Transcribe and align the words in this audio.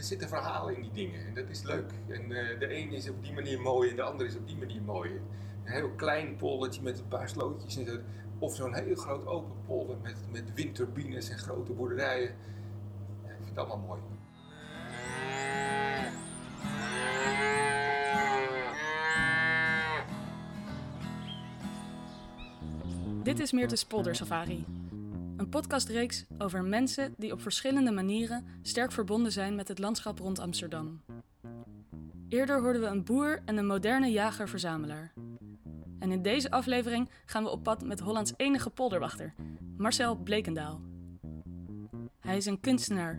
er 0.00 0.06
zitten 0.06 0.28
verhalen 0.28 0.74
in 0.74 0.82
die 0.82 0.92
dingen 0.92 1.26
en 1.26 1.34
dat 1.34 1.48
is 1.48 1.62
leuk. 1.62 1.90
En 2.08 2.22
eh, 2.22 2.58
de 2.58 2.76
een 2.76 2.92
is 2.92 3.08
op 3.08 3.24
die 3.24 3.32
manier 3.32 3.60
mooi 3.60 3.90
en 3.90 3.96
de 3.96 4.02
ander 4.02 4.26
is 4.26 4.36
op 4.36 4.46
die 4.46 4.56
manier 4.56 4.82
mooi. 4.82 5.10
Een 5.64 5.72
heel 5.72 5.90
klein 5.90 6.36
poldertje 6.36 6.82
met 6.82 6.98
een 6.98 7.08
paar 7.08 7.28
slootjes. 7.28 7.78
Of 8.38 8.54
zo'n 8.54 8.74
heel 8.74 8.94
groot 8.94 9.26
open 9.26 9.52
polder 9.66 9.96
met, 10.02 10.16
met 10.30 10.54
windturbines 10.54 11.28
en 11.28 11.38
grote 11.38 11.72
boerderijen. 11.72 12.34
Ja, 13.24 13.30
ik 13.30 13.36
vind 13.36 13.48
het 13.48 13.58
allemaal 13.58 13.86
mooi. 13.86 14.00
Dit 23.22 23.40
is 23.40 23.52
Meertens 23.52 23.84
Polder 23.84 24.16
Safari. 24.16 24.79
Een 25.40 25.48
podcastreeks 25.48 26.24
over 26.38 26.64
mensen 26.64 27.14
die 27.16 27.32
op 27.32 27.42
verschillende 27.42 27.90
manieren 27.90 28.46
sterk 28.62 28.92
verbonden 28.92 29.32
zijn 29.32 29.54
met 29.54 29.68
het 29.68 29.78
landschap 29.78 30.18
rond 30.18 30.38
Amsterdam. 30.38 31.00
Eerder 32.28 32.60
hoorden 32.60 32.82
we 32.82 32.88
een 32.88 33.04
boer 33.04 33.42
en 33.44 33.56
een 33.56 33.66
moderne 33.66 34.10
jager-verzamelaar. 34.10 35.12
En 35.98 36.12
in 36.12 36.22
deze 36.22 36.50
aflevering 36.50 37.10
gaan 37.26 37.42
we 37.42 37.50
op 37.50 37.62
pad 37.62 37.84
met 37.84 38.00
Hollands 38.00 38.32
enige 38.36 38.70
polderwachter, 38.70 39.34
Marcel 39.76 40.16
Blekendaal. 40.16 40.80
Hij 42.20 42.36
is 42.36 42.46
een 42.46 42.60
kunstenaar 42.60 43.18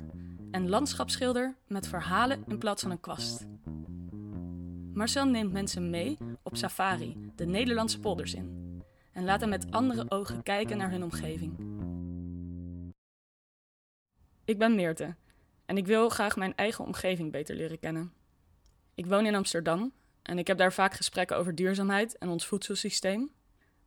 en 0.52 0.70
landschapsschilder 0.70 1.56
met 1.68 1.88
verhalen 1.88 2.44
in 2.48 2.58
plaats 2.58 2.82
van 2.82 2.92
een 2.92 3.00
kwast. 3.00 3.48
Marcel 4.94 5.26
neemt 5.26 5.52
mensen 5.52 5.90
mee 5.90 6.18
op 6.44 6.58
safari, 6.58 7.32
de 7.36 7.46
Nederlandse 7.46 8.00
polders 8.00 8.34
in. 8.34 8.82
En 9.12 9.24
laat 9.24 9.40
hen 9.40 9.50
met 9.50 9.72
andere 9.72 10.06
ogen 10.10 10.44
kijken 10.44 10.78
naar 10.78 10.92
hun 10.92 11.04
omgeving. 11.04 11.81
Ik 14.46 14.58
ben 14.58 14.76
Meerte 14.76 15.16
en 15.66 15.78
ik 15.78 15.86
wil 15.86 16.10
graag 16.10 16.36
mijn 16.36 16.56
eigen 16.56 16.86
omgeving 16.86 17.32
beter 17.32 17.56
leren 17.56 17.80
kennen. 17.80 18.14
Ik 18.96 19.06
woon 19.06 19.26
in 19.26 19.36
Amsterdam 19.36 19.94
en 20.22 20.38
ik 20.38 20.48
heb 20.48 20.58
daar 20.58 20.74
vaak 20.74 20.94
gesprekken 20.94 21.38
over 21.38 21.56
duurzaamheid 21.56 22.18
en 22.18 22.30
ons 22.30 22.48
voedselsysteem. 22.48 23.32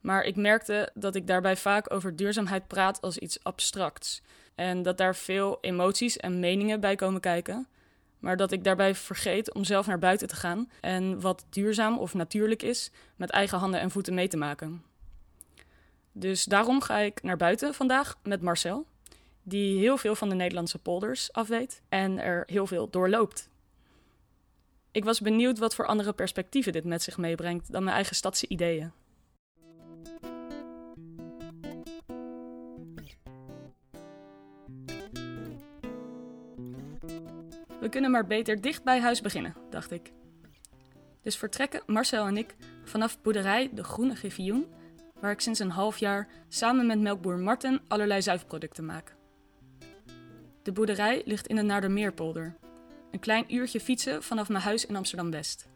Maar 0.01 0.25
ik 0.25 0.37
merkte 0.37 0.91
dat 0.95 1.15
ik 1.15 1.27
daarbij 1.27 1.57
vaak 1.57 1.93
over 1.93 2.17
duurzaamheid 2.17 2.67
praat 2.67 3.01
als 3.01 3.19
iets 3.19 3.45
abstracts. 3.45 4.23
En 4.55 4.83
dat 4.83 4.99
daar 4.99 5.17
veel 5.17 5.59
emoties 5.61 6.17
en 6.17 6.41
meningen 6.41 6.81
bij 6.81 6.97
komen 6.97 7.21
kijken. 7.21 7.69
Maar 8.19 8.37
dat 8.37 8.53
ik 8.53 8.65
daarbij 8.65 8.95
vergeet 8.95 9.55
om 9.55 9.65
zelf 9.65 9.87
naar 9.87 9.99
buiten 9.99 10.29
te 10.29 10.37
gaan 10.37 10.71
en 10.81 11.21
wat 11.21 11.47
duurzaam 11.51 11.99
of 11.99 12.15
natuurlijk 12.15 12.63
is, 12.63 12.91
met 13.17 13.31
eigen 13.31 13.59
handen 13.59 13.81
en 13.81 13.91
voeten 13.91 14.15
mee 14.15 14.29
te 14.29 14.37
maken. 14.37 14.83
Dus 16.13 16.45
daarom 16.45 16.81
ga 16.81 16.99
ik 16.99 17.23
naar 17.23 17.37
buiten 17.37 17.75
vandaag 17.75 18.19
met 18.23 18.43
Marcel, 18.43 18.87
die 19.45 19.79
heel 19.79 19.97
veel 19.97 20.15
van 20.15 20.29
de 20.29 20.35
Nederlandse 20.35 20.79
polders 20.79 21.33
afweet 21.33 21.83
en 21.89 22.19
er 22.19 22.43
heel 22.47 22.67
veel 22.67 22.91
doorloopt. 22.91 23.49
Ik 24.93 25.05
was 25.05 25.21
benieuwd 25.21 25.59
wat 25.59 25.75
voor 25.75 25.87
andere 25.87 26.13
perspectieven 26.13 26.73
dit 26.73 26.85
met 26.85 27.03
zich 27.03 27.17
meebrengt 27.19 27.73
dan 27.73 27.85
mijn 27.85 27.97
eigen 27.97 28.17
stadse 28.17 28.49
ideeën. 28.49 28.93
We 37.81 37.89
kunnen 37.91 38.11
maar 38.11 38.27
beter 38.27 38.61
dicht 38.61 38.85
bij 38.85 39.01
huis 39.01 39.21
beginnen, 39.21 39.55
dacht 39.71 39.91
ik. 39.91 40.13
Dus 41.23 41.37
vertrekken 41.37 41.83
Marcel 41.87 42.27
en 42.27 42.37
ik 42.37 42.57
vanaf 42.85 43.23
boerderij 43.23 43.71
De 43.73 43.85
Groene 43.85 44.15
Griffioen, 44.15 44.67
waar 45.21 45.33
ik 45.33 45.41
sinds 45.41 45.59
een 45.59 45.71
half 45.71 45.99
jaar 45.99 46.29
samen 46.49 46.87
met 46.87 47.01
melkboer 47.01 47.39
Marten 47.39 47.81
allerlei 47.89 48.23
zuivelproducten 48.23 48.85
maak. 48.85 49.15
De 50.65 50.73
boerderij 50.73 51.23
ligt 51.25 51.47
in 51.47 51.57
de 51.57 51.63
Naardermeerpolder, 51.63 52.57
een 53.11 53.19
klein 53.19 53.55
uurtje 53.55 53.81
fietsen 53.81 54.23
vanaf 54.23 54.49
mijn 54.49 54.63
huis 54.63 54.87
in 54.87 54.97
Amsterdam-West. 54.97 55.67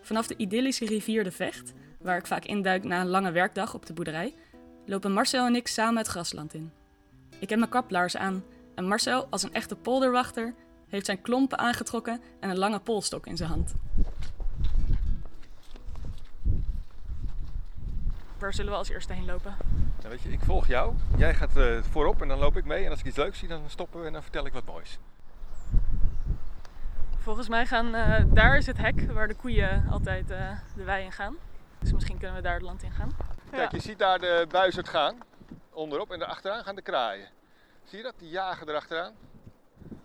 Vanaf 0.00 0.26
de 0.26 0.36
idyllische 0.36 0.86
rivier 0.86 1.24
de 1.24 1.30
Vecht, 1.30 1.72
waar 2.00 2.18
ik 2.18 2.26
vaak 2.26 2.44
induik 2.44 2.84
na 2.84 3.00
een 3.00 3.08
lange 3.08 3.30
werkdag 3.30 3.74
op 3.74 3.86
de 3.86 3.92
boerderij, 3.92 4.34
lopen 4.86 5.12
Marcel 5.12 5.46
en 5.46 5.54
ik 5.54 5.68
samen 5.68 5.96
het 5.96 6.06
grasland 6.06 6.54
in. 6.54 6.72
Ik 7.38 7.48
heb 7.48 7.58
mijn 7.58 7.70
kaplaars 7.70 8.16
aan 8.16 8.44
en 8.74 8.86
Marcel, 8.86 9.26
als 9.30 9.42
een 9.42 9.54
echte 9.54 9.76
polderwachter, 9.76 10.54
heeft 10.88 11.06
zijn 11.06 11.20
klompen 11.20 11.58
aangetrokken 11.58 12.20
en 12.40 12.50
een 12.50 12.58
lange 12.58 12.80
polstok 12.80 13.26
in 13.26 13.36
zijn 13.36 13.48
hand. 13.48 13.74
Waar 18.38 18.54
zullen 18.54 18.72
we 18.72 18.78
als 18.78 18.88
eerste 18.88 19.12
heen 19.12 19.24
lopen? 19.24 19.56
Weet 20.08 20.22
je, 20.22 20.32
ik 20.32 20.40
volg 20.40 20.66
jou. 20.66 20.94
Jij 21.16 21.34
gaat 21.34 21.56
uh, 21.56 21.82
voorop 21.82 22.22
en 22.22 22.28
dan 22.28 22.38
loop 22.38 22.56
ik 22.56 22.64
mee. 22.64 22.84
En 22.84 22.90
als 22.90 23.00
ik 23.00 23.06
iets 23.06 23.16
leuks 23.16 23.38
zie, 23.38 23.48
dan 23.48 23.62
stoppen 23.66 24.00
we 24.00 24.06
en 24.06 24.12
dan 24.12 24.22
vertel 24.22 24.46
ik 24.46 24.52
wat 24.52 24.64
moois. 24.64 24.98
Volgens 27.18 27.48
mij 27.48 27.66
gaan 27.66 27.94
uh, 27.94 28.18
daar 28.26 28.56
is 28.56 28.66
het 28.66 28.78
hek 28.78 29.12
waar 29.12 29.28
de 29.28 29.34
koeien 29.34 29.88
altijd 29.90 30.30
uh, 30.30 30.50
de 30.76 30.84
wei 30.84 31.04
in 31.04 31.12
gaan. 31.12 31.36
Dus 31.78 31.92
misschien 31.92 32.18
kunnen 32.18 32.36
we 32.36 32.42
daar 32.42 32.54
het 32.54 32.62
land 32.62 32.82
in 32.82 32.90
gaan. 32.90 33.16
Kijk, 33.50 33.70
ja. 33.70 33.76
je 33.76 33.82
ziet 33.82 33.98
daar 33.98 34.18
de 34.18 34.46
buizerd 34.48 34.88
gaan. 34.88 35.18
Onderop 35.70 36.12
en 36.12 36.18
daarachteraan 36.18 36.64
gaan 36.64 36.74
de 36.74 36.82
kraaien. 36.82 37.28
Zie 37.84 37.98
je 37.98 38.04
dat? 38.04 38.14
Die 38.18 38.28
jagen 38.28 38.68
erachteraan. 38.68 39.12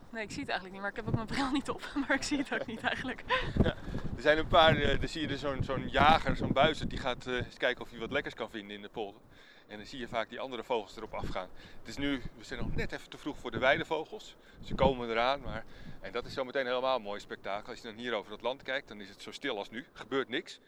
Nee, 0.10 0.24
ik 0.24 0.32
zie 0.32 0.40
het 0.40 0.50
eigenlijk 0.50 0.72
niet, 0.72 0.82
maar 0.82 0.90
ik 0.90 0.96
heb 0.96 1.08
ook 1.08 1.16
mijn 1.16 1.28
bril 1.28 1.52
niet 1.52 1.70
op. 1.70 1.82
Maar 2.08 2.16
ik 2.16 2.24
zie 2.24 2.38
het 2.38 2.54
ook 2.54 2.66
niet 2.66 2.84
eigenlijk. 2.84 3.24
Ja, 3.64 3.76
er 4.16 4.22
zijn 4.22 4.38
een 4.38 4.48
paar, 4.48 4.78
uh, 4.78 5.00
dan 5.00 5.08
zie 5.08 5.22
je 5.22 5.28
dus 5.28 5.40
zo'n 5.40 5.64
zo'n 5.64 5.90
jager, 5.90 6.36
zo'n 6.36 6.54
buizerd, 6.54 6.90
die 6.90 7.00
gaat 7.00 7.28
uh, 7.28 7.36
eens 7.36 7.58
kijken 7.58 7.84
of 7.84 7.90
hij 7.90 8.00
wat 8.00 8.12
lekkers 8.12 8.34
kan 8.34 8.50
vinden 8.50 8.76
in 8.76 8.82
de 8.82 8.90
polder. 8.90 9.22
En 9.68 9.78
dan 9.78 9.86
zie 9.86 10.00
je 10.00 10.08
vaak 10.08 10.30
die 10.30 10.40
andere 10.40 10.64
vogels 10.64 10.96
erop 10.98 11.14
afgaan. 11.14 11.50
Het 11.80 11.88
is 11.88 11.98
nu, 11.98 12.22
we 12.38 12.44
zijn 12.44 12.60
nog 12.60 12.76
net 12.76 12.92
even 12.92 13.10
te 13.10 13.18
vroeg 13.18 13.38
voor 13.38 13.52
de 13.52 13.58
weidevogels. 13.58 14.36
Ze 14.64 14.76
komen 14.76 15.10
eraan, 15.10 15.42
maar... 15.42 15.66
En 16.02 16.12
dat 16.12 16.26
is 16.26 16.34
zometeen 16.34 16.66
helemaal 16.66 16.96
een 16.96 17.02
mooi 17.02 17.20
spektakel. 17.20 17.70
Als 17.70 17.82
je 17.82 17.88
dan 17.88 17.98
hier 17.98 18.14
over 18.14 18.32
het 18.32 18.42
land 18.42 18.64
kijkt, 18.64 18.88
dan 18.88 19.02
is 19.02 19.10
het 19.10 19.22
zo 19.22 19.32
stil 19.32 19.58
als 19.58 19.70
nu. 19.70 19.86
Gebeurt 19.94 20.30
niks. 20.30 20.60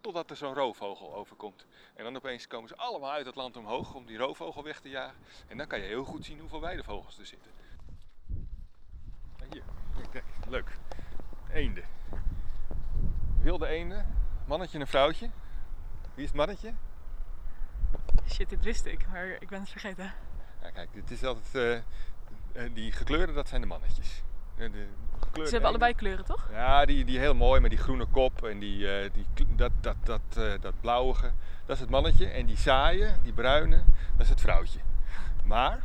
Totdat 0.00 0.30
er 0.30 0.36
zo'n 0.36 0.54
roofvogel 0.54 1.14
overkomt. 1.14 1.66
En 1.94 2.04
dan 2.04 2.16
opeens 2.16 2.46
komen 2.46 2.68
ze 2.68 2.76
allemaal 2.76 3.10
uit 3.10 3.26
het 3.26 3.34
land 3.34 3.56
omhoog 3.56 3.94
om 3.94 4.06
die 4.06 4.18
roofvogel 4.18 4.62
weg 4.62 4.80
te 4.80 4.88
jagen. 4.88 5.18
En 5.48 5.56
dan 5.56 5.66
kan 5.66 5.80
je 5.80 5.86
heel 5.86 6.04
goed 6.04 6.24
zien 6.24 6.38
hoeveel 6.38 6.60
weidevogels 6.60 7.18
er 7.18 7.26
zitten. 7.26 7.50
En 9.38 9.52
hier, 9.52 9.62
kijk, 10.10 10.24
leuk. 10.48 10.78
Eenden. 11.52 11.84
Wilde 13.42 13.66
eenden. 13.66 14.14
Mannetje 14.46 14.78
en 14.78 14.86
vrouwtje. 14.86 15.30
Wie 16.14 16.24
is 16.24 16.28
het 16.28 16.36
mannetje? 16.36 16.74
Shit, 18.28 18.50
dit 18.50 18.64
wist 18.64 18.86
ik, 18.86 19.06
maar 19.12 19.26
ik 19.26 19.48
ben 19.48 19.60
het 19.60 19.68
vergeten. 19.68 20.12
Ja, 20.62 20.70
kijk, 20.70 20.88
dit 20.92 21.10
is 21.10 21.24
altijd. 21.24 21.82
Uh, 22.52 22.74
die 22.74 22.92
gekleurde, 22.92 23.32
dat 23.32 23.48
zijn 23.48 23.60
de 23.60 23.66
mannetjes. 23.66 24.22
De, 24.56 24.70
de 24.70 24.86
Ze 25.32 25.50
hebben 25.50 25.68
allebei 25.68 25.94
kleuren, 25.94 26.24
toch? 26.24 26.48
Ja, 26.50 26.84
die, 26.84 27.04
die 27.04 27.18
heel 27.18 27.34
mooi 27.34 27.60
met 27.60 27.70
die 27.70 27.78
groene 27.78 28.06
kop 28.06 28.44
en 28.44 28.58
die, 28.58 29.04
uh, 29.04 29.10
die, 29.12 29.46
dat, 29.56 29.72
dat, 29.80 29.96
dat, 30.02 30.20
uh, 30.38 30.52
dat 30.60 30.80
blauwige. 30.80 31.32
Dat 31.66 31.76
is 31.76 31.80
het 31.80 31.90
mannetje. 31.90 32.26
En 32.26 32.46
die 32.46 32.56
saaie, 32.56 33.14
die 33.22 33.32
bruine, 33.32 33.82
dat 34.16 34.24
is 34.24 34.28
het 34.28 34.40
vrouwtje. 34.40 34.80
Maar, 35.44 35.82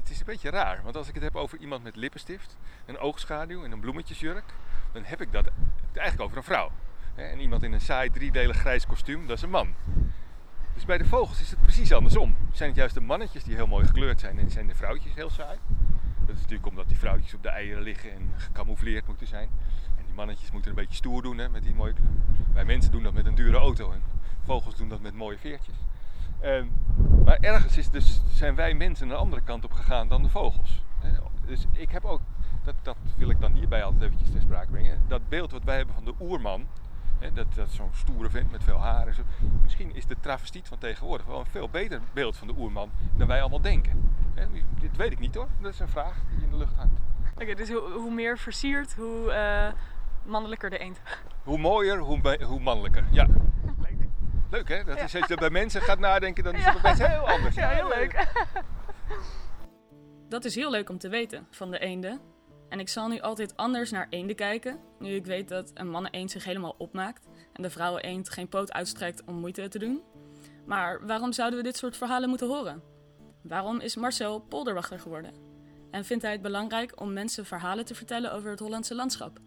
het 0.00 0.10
is 0.10 0.18
een 0.18 0.26
beetje 0.26 0.50
raar. 0.50 0.80
Want 0.82 0.96
als 0.96 1.08
ik 1.08 1.14
het 1.14 1.22
heb 1.22 1.36
over 1.36 1.58
iemand 1.58 1.82
met 1.82 1.96
lippenstift, 1.96 2.56
een 2.86 2.98
oogschaduw 2.98 3.64
en 3.64 3.72
een 3.72 3.80
bloemetjesjurk, 3.80 4.44
dan 4.92 5.04
heb 5.04 5.20
ik 5.20 5.32
dat 5.32 5.50
eigenlijk 5.92 6.22
over 6.22 6.36
een 6.36 6.42
vrouw. 6.42 6.70
En 7.14 7.40
iemand 7.40 7.62
in 7.62 7.72
een 7.72 7.80
saai 7.80 8.10
driedelig 8.10 8.56
grijs 8.56 8.86
kostuum, 8.86 9.26
dat 9.26 9.36
is 9.36 9.42
een 9.42 9.50
man. 9.50 9.74
Dus 10.74 10.84
bij 10.84 10.98
de 10.98 11.04
vogels 11.04 11.40
is 11.40 11.50
het 11.50 11.62
precies 11.62 11.92
andersom. 11.92 12.36
Zijn 12.52 12.68
het 12.68 12.78
juist 12.78 12.94
de 12.94 13.00
mannetjes 13.00 13.44
die 13.44 13.54
heel 13.54 13.66
mooi 13.66 13.86
gekleurd 13.86 14.20
zijn 14.20 14.38
en 14.38 14.50
zijn 14.50 14.66
de 14.66 14.74
vrouwtjes 14.74 15.14
heel 15.14 15.30
saai? 15.30 15.58
Dat 16.26 16.34
is 16.34 16.40
natuurlijk 16.40 16.68
omdat 16.68 16.88
die 16.88 16.98
vrouwtjes 16.98 17.34
op 17.34 17.42
de 17.42 17.48
eieren 17.48 17.82
liggen 17.82 18.12
en 18.12 18.30
gecamoufleerd 18.36 19.06
moeten 19.06 19.26
zijn. 19.26 19.48
En 19.98 20.04
die 20.04 20.14
mannetjes 20.14 20.50
moeten 20.50 20.70
een 20.70 20.76
beetje 20.76 20.96
stoer 20.96 21.22
doen 21.22 21.38
hè, 21.38 21.48
met 21.48 21.62
die 21.62 21.74
mooie 21.74 21.92
kleur. 21.92 22.10
Wij 22.52 22.64
mensen 22.64 22.92
doen 22.92 23.02
dat 23.02 23.12
met 23.12 23.26
een 23.26 23.34
dure 23.34 23.56
auto 23.56 23.92
en 23.92 24.02
vogels 24.44 24.76
doen 24.76 24.88
dat 24.88 25.00
met 25.00 25.14
mooie 25.14 25.38
veertjes. 25.38 25.76
Um, 26.44 26.72
maar 27.24 27.38
ergens 27.40 27.76
is 27.76 27.90
dus, 27.90 28.22
zijn 28.28 28.54
wij 28.54 28.74
mensen 28.74 29.10
een 29.10 29.16
andere 29.16 29.42
kant 29.42 29.64
op 29.64 29.72
gegaan 29.72 30.08
dan 30.08 30.22
de 30.22 30.28
vogels. 30.28 30.82
Dus 31.46 31.66
ik 31.72 31.90
heb 31.90 32.04
ook, 32.04 32.20
dat, 32.62 32.74
dat 32.82 32.96
wil 33.16 33.30
ik 33.30 33.40
dan 33.40 33.52
hierbij 33.52 33.82
altijd 33.82 34.02
eventjes 34.02 34.30
ter 34.30 34.40
sprake 34.40 34.70
brengen, 34.70 35.00
dat 35.08 35.28
beeld 35.28 35.50
wat 35.50 35.64
wij 35.64 35.76
hebben 35.76 35.94
van 35.94 36.04
de 36.04 36.14
oerman, 36.20 36.66
He, 37.20 37.32
dat, 37.32 37.54
dat 37.54 37.70
zo'n 37.70 37.90
stoere 37.92 38.30
vent 38.30 38.50
met 38.50 38.64
veel 38.64 38.78
haar 38.78 39.06
en 39.06 39.14
zo. 39.14 39.22
Misschien 39.62 39.94
is 39.94 40.06
de 40.06 40.16
travestiet 40.20 40.68
van 40.68 40.78
tegenwoordig 40.78 41.26
wel 41.26 41.38
een 41.38 41.46
veel 41.46 41.68
beter 41.68 42.00
beeld 42.12 42.36
van 42.36 42.46
de 42.46 42.54
oerman 42.56 42.90
dan 43.16 43.26
wij 43.26 43.40
allemaal 43.40 43.60
denken. 43.60 44.14
He, 44.34 44.46
dit 44.80 44.96
weet 44.96 45.12
ik 45.12 45.18
niet 45.18 45.34
hoor, 45.34 45.48
dat 45.60 45.72
is 45.72 45.80
een 45.80 45.88
vraag 45.88 46.16
die 46.34 46.44
in 46.44 46.50
de 46.50 46.56
lucht 46.56 46.74
hangt. 46.76 47.00
Oké, 47.32 47.42
okay, 47.42 47.54
dus 47.54 47.68
hoe, 47.68 47.92
hoe, 47.92 48.14
meer 48.14 48.38
versierd, 48.38 48.94
hoe 48.94 49.26
uh, 49.26 49.72
mannelijker 50.30 50.70
de 50.70 50.78
eend. 50.78 51.00
Hoe 51.44 51.58
mooier, 51.58 51.98
hoe, 51.98 52.44
hoe 52.44 52.60
mannelijker, 52.60 53.04
ja. 53.10 53.26
Leuk. 53.78 53.98
Leuk 54.50 54.68
hè? 54.68 54.84
Dat 54.84 54.96
is, 54.96 55.16
als 55.16 55.26
je 55.28 55.36
bij 55.36 55.50
mensen 55.50 55.80
gaat 55.80 55.98
nadenken, 55.98 56.44
dan 56.44 56.54
is 56.54 56.64
het 56.64 56.74
ja. 56.74 56.80
best 56.80 57.06
heel 57.06 57.28
anders. 57.28 57.54
Ja, 57.54 57.68
heel 57.68 57.88
leuk. 57.88 58.14
Dat 60.28 60.44
is 60.44 60.54
heel 60.54 60.70
leuk 60.70 60.90
om 60.90 60.98
te 60.98 61.08
weten 61.08 61.46
van 61.50 61.70
de 61.70 61.78
eenden. 61.78 62.20
En 62.70 62.80
ik 62.80 62.88
zal 62.88 63.08
nu 63.08 63.20
altijd 63.20 63.56
anders 63.56 63.90
naar 63.90 64.06
eenden 64.10 64.36
kijken, 64.36 64.80
nu 64.98 65.14
ik 65.14 65.26
weet 65.26 65.48
dat 65.48 65.70
een 65.74 65.90
mannen-eend 65.90 66.30
zich 66.30 66.44
helemaal 66.44 66.74
opmaakt 66.78 67.26
en 67.52 67.62
de 67.62 67.70
vrouwen-eend 67.70 68.30
geen 68.30 68.48
poot 68.48 68.72
uitstrekt 68.72 69.24
om 69.24 69.34
moeite 69.34 69.68
te 69.68 69.78
doen. 69.78 70.02
Maar 70.66 71.06
waarom 71.06 71.32
zouden 71.32 71.58
we 71.58 71.64
dit 71.64 71.76
soort 71.76 71.96
verhalen 71.96 72.28
moeten 72.28 72.48
horen? 72.48 72.82
Waarom 73.42 73.80
is 73.80 73.96
Marcel 73.96 74.40
polderwachter 74.40 74.98
geworden? 75.00 75.50
en 75.90 76.04
vindt 76.04 76.22
hij 76.22 76.32
het 76.32 76.42
belangrijk 76.42 77.00
om 77.00 77.12
mensen 77.12 77.46
verhalen 77.46 77.84
te 77.84 77.94
vertellen 77.94 78.32
over 78.32 78.50
het 78.50 78.60
Hollandse 78.60 78.94
landschap. 78.94 79.38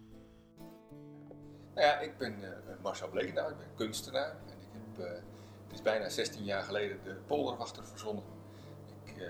Nou 1.73 1.87
ja, 1.87 1.99
ik 1.99 2.17
ben 2.17 2.39
uh, 2.41 2.49
Marcel 2.81 3.09
Blekendaal, 3.09 3.49
ik 3.49 3.57
ben 3.57 3.67
kunstenaar. 3.75 4.29
En 4.29 4.57
ik 4.59 4.67
heb, 4.71 5.05
uh, 5.05 5.11
het 5.63 5.73
is 5.73 5.81
bijna 5.81 6.09
16 6.09 6.43
jaar 6.43 6.63
geleden 6.63 6.99
de 7.03 7.15
polderwachter 7.27 7.85
verzonnen. 7.87 8.23
Ik 9.03 9.17
uh, 9.17 9.27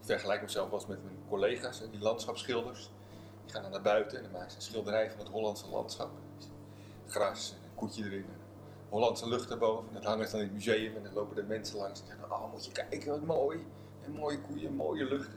vergelijk 0.00 0.42
mezelf 0.42 0.70
wel 0.70 0.84
met 0.88 1.04
mijn 1.04 1.15
collega's, 1.28 1.82
die 1.90 2.00
landschapsschilders. 2.00 2.90
Die 3.44 3.54
gaan 3.54 3.62
dan 3.62 3.70
naar 3.70 3.82
buiten 3.82 4.16
en 4.16 4.22
dan 4.22 4.32
maken 4.32 4.50
ze 4.50 4.56
een 4.56 4.62
schilderij 4.62 5.10
van 5.10 5.18
het 5.18 5.28
Hollandse 5.28 5.68
landschap. 5.68 6.10
Gras, 7.06 7.54
een 7.64 7.74
koetje 7.74 8.04
erin, 8.04 8.18
een 8.18 8.88
Hollandse 8.88 9.28
lucht 9.28 9.50
erboven. 9.50 9.88
En 9.88 9.94
dat 9.94 10.04
hangen 10.04 10.26
ze 10.26 10.30
dan 10.30 10.40
in 10.40 10.46
het 10.46 10.54
museum 10.54 10.96
en 10.96 11.02
dan 11.02 11.12
lopen 11.12 11.36
de 11.36 11.42
mensen 11.42 11.76
langs 11.76 12.00
en 12.00 12.06
zeggen, 12.06 12.32
oh 12.32 12.52
moet 12.52 12.64
je 12.64 12.72
kijken, 12.72 13.10
wat 13.10 13.22
mooi. 13.22 13.66
En 14.04 14.12
mooie 14.12 14.40
koeien, 14.40 14.74
mooie 14.74 15.04
lucht. 15.04 15.30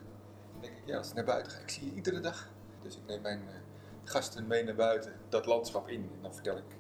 Dan 0.52 0.62
denk 0.62 0.74
ik, 0.74 0.84
ja, 0.86 0.98
als 0.98 1.10
ik 1.10 1.14
naar 1.14 1.26
buiten 1.26 1.52
ga, 1.52 1.60
ik 1.60 1.70
zie 1.70 1.86
je 1.86 1.94
iedere 1.94 2.20
dag. 2.20 2.48
Dus 2.82 2.96
ik 2.96 3.02
neem 3.08 3.22
mijn 3.22 3.42
gasten 4.04 4.48
mee 4.48 4.64
naar 4.64 4.76
buiten, 4.76 5.14
dat 5.30 5.46
landschap 5.46 5.88
in. 5.88 6.12
En 6.16 6.22
dan 6.22 6.34
vertel 6.34 6.58
ik 6.58 6.78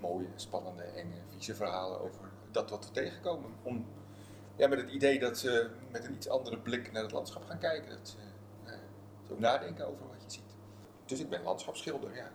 mooie, 0.00 0.26
spannende, 0.34 0.82
enge, 0.82 1.16
vieze 1.30 1.54
verhalen 1.54 2.00
over 2.00 2.30
dat 2.50 2.70
wat 2.70 2.84
we 2.84 2.90
tegenkomen. 2.90 3.50
Om, 3.62 3.86
ja, 4.56 4.68
met 4.68 4.80
het 4.80 4.90
idee 4.90 5.18
dat 5.18 5.38
ze 5.38 5.70
met 5.90 6.04
een 6.04 6.14
iets 6.14 6.28
andere 6.28 6.58
blik 6.58 6.92
naar 6.92 7.02
het 7.02 7.12
landschap 7.12 7.44
gaan 7.44 7.58
kijken. 7.58 7.90
Dat 7.90 8.16
zo 9.28 9.34
nadenken 9.38 9.86
over 9.86 10.06
wat 10.08 10.22
je 10.24 10.30
ziet. 10.30 10.56
Dus 11.04 11.20
ik 11.20 11.28
ben 11.28 11.42
landschapsschilder, 11.42 12.14
ja. 12.14 12.30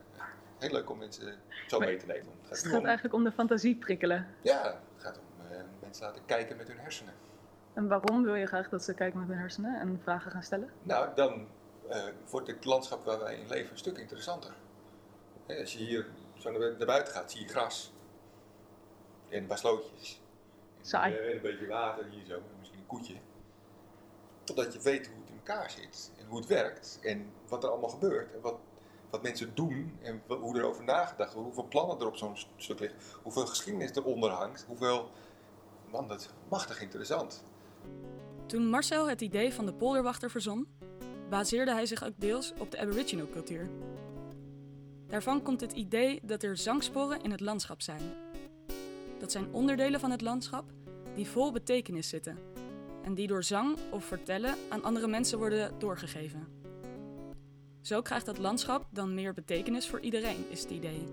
Heel 0.59 0.71
leuk 0.71 0.89
om 0.89 0.97
mensen 0.97 1.39
zo 1.67 1.79
mee 1.79 1.97
te 1.97 2.05
nemen. 2.05 2.27
Het 2.41 2.47
gaat, 2.47 2.63
het 2.63 2.73
gaat 2.73 2.83
eigenlijk 2.83 3.15
om 3.15 3.23
de 3.23 3.31
fantasie 3.31 3.75
prikkelen. 3.75 4.27
Ja, 4.41 4.63
het 4.93 5.03
gaat 5.03 5.17
om 5.17 5.51
uh, 5.51 5.57
mensen 5.81 6.05
laten 6.05 6.25
kijken 6.25 6.57
met 6.57 6.67
hun 6.67 6.79
hersenen. 6.79 7.13
En 7.73 7.87
waarom 7.87 8.23
wil 8.23 8.35
je 8.35 8.45
graag 8.45 8.69
dat 8.69 8.83
ze 8.83 8.93
kijken 8.93 9.19
met 9.19 9.27
hun 9.27 9.37
hersenen 9.37 9.79
en 9.79 9.99
vragen 10.03 10.31
gaan 10.31 10.43
stellen? 10.43 10.69
Nou, 10.83 11.09
dan 11.15 11.47
uh, 11.89 12.03
wordt 12.29 12.47
het 12.47 12.65
landschap 12.65 13.05
waar 13.05 13.19
wij 13.19 13.35
in 13.35 13.47
leven 13.47 13.71
een 13.71 13.77
stuk 13.77 13.97
interessanter. 13.97 14.53
He, 15.45 15.59
als 15.59 15.73
je 15.73 15.79
hier 15.79 16.05
zo 16.37 16.51
naar, 16.51 16.85
buiten 16.85 17.13
gaat, 17.13 17.31
zie 17.31 17.41
je 17.41 17.47
gras. 17.47 17.93
En 19.29 19.37
een 19.37 19.47
paar 19.47 19.57
slootjes. 19.57 20.21
Saai. 20.81 21.15
En, 21.15 21.35
een 21.35 21.41
beetje 21.41 21.67
water 21.67 22.05
hier 22.05 22.25
zo, 22.25 22.33
en 22.33 22.43
misschien 22.59 22.79
een 22.79 22.85
koetje. 22.85 23.15
Totdat 24.43 24.73
je 24.73 24.79
weet 24.79 25.07
hoe 25.07 25.15
het 25.19 25.29
in 25.29 25.35
elkaar 25.35 25.71
zit. 25.71 26.11
En 26.17 26.25
hoe 26.25 26.37
het 26.37 26.47
werkt. 26.47 26.99
En 27.01 27.31
wat 27.47 27.63
er 27.63 27.69
allemaal 27.69 27.89
gebeurt. 27.89 28.33
En 28.33 28.41
wat, 28.41 28.55
wat 29.09 29.21
mensen 29.21 29.55
doen. 29.55 29.97
En 30.01 30.21
hoe 30.27 30.57
er 30.57 30.63
over 30.63 30.83
nagedacht 30.83 31.33
wordt. 31.33 31.47
Hoeveel 31.47 31.67
plannen 31.67 31.99
er 31.99 32.07
op 32.07 32.15
zo'n 32.15 32.37
stuk 32.57 32.79
liggen. 32.79 32.99
Hoeveel 33.21 33.45
geschiedenis 33.45 33.95
eronder 33.95 34.29
hangt. 34.29 34.65
Hoeveel... 34.67 35.09
Man, 35.91 36.07
dat 36.07 36.19
is 36.19 36.29
machtig 36.49 36.81
interessant. 36.81 37.43
Toen 38.45 38.69
Marcel 38.69 39.09
het 39.09 39.21
idee 39.21 39.53
van 39.53 39.65
de 39.65 39.73
polderwachter 39.73 40.29
verzon, 40.29 40.67
baseerde 41.29 41.71
hij 41.71 41.85
zich 41.85 42.03
ook 42.03 42.13
deels 42.17 42.53
op 42.59 42.71
de 42.71 42.79
Aboriginal 42.79 43.29
cultuur. 43.29 43.69
Daarvan 45.07 45.41
komt 45.41 45.61
het 45.61 45.71
idee 45.71 46.19
dat 46.23 46.43
er 46.43 46.57
zangsporen 46.57 47.21
in 47.21 47.31
het 47.31 47.39
landschap 47.39 47.81
zijn. 47.81 48.01
Dat 49.19 49.31
zijn 49.31 49.53
onderdelen 49.53 49.99
van 49.99 50.11
het 50.11 50.21
landschap 50.21 50.65
die 51.15 51.27
vol 51.27 51.51
betekenis 51.51 52.09
zitten 52.09 52.52
en 53.03 53.13
die 53.13 53.27
door 53.27 53.43
zang 53.43 53.77
of 53.91 54.05
vertellen 54.05 54.55
aan 54.69 54.83
andere 54.83 55.07
mensen 55.07 55.37
worden 55.37 55.79
doorgegeven. 55.79 56.47
Zo 57.81 58.01
krijgt 58.01 58.25
dat 58.25 58.37
landschap 58.37 58.85
dan 58.89 59.13
meer 59.13 59.33
betekenis 59.33 59.87
voor 59.87 59.99
iedereen, 59.99 60.45
is 60.49 60.61
het 60.61 60.71
idee. 60.71 61.03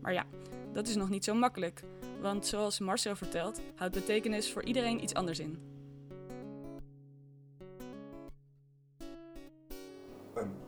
Maar 0.00 0.12
ja, 0.12 0.26
dat 0.72 0.88
is 0.88 0.96
nog 0.96 1.08
niet 1.08 1.24
zo 1.24 1.34
makkelijk, 1.34 1.82
want 2.20 2.46
zoals 2.46 2.78
Marcel 2.78 3.16
vertelt, 3.16 3.60
houdt 3.76 3.94
betekenis 3.94 4.52
voor 4.52 4.64
iedereen 4.64 5.02
iets 5.02 5.14
anders 5.14 5.38
in. 5.38 5.72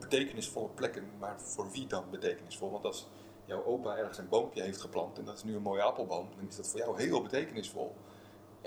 betekenisvolle 0.09 0.69
plekken, 0.69 1.03
maar 1.19 1.41
voor 1.41 1.71
wie 1.71 1.87
dan 1.87 2.03
betekenisvol? 2.11 2.71
Want 2.71 2.85
als 2.85 3.07
jouw 3.45 3.63
opa 3.63 3.97
ergens 3.97 4.17
een 4.17 4.29
boompje 4.29 4.61
heeft 4.61 4.81
geplant 4.81 5.17
en 5.17 5.25
dat 5.25 5.37
is 5.37 5.43
nu 5.43 5.55
een 5.55 5.61
mooie 5.61 5.81
appelboom, 5.81 6.29
dan 6.35 6.47
is 6.47 6.55
dat 6.55 6.67
voor 6.67 6.79
jou 6.79 7.01
heel 7.01 7.21
betekenisvol. 7.21 7.95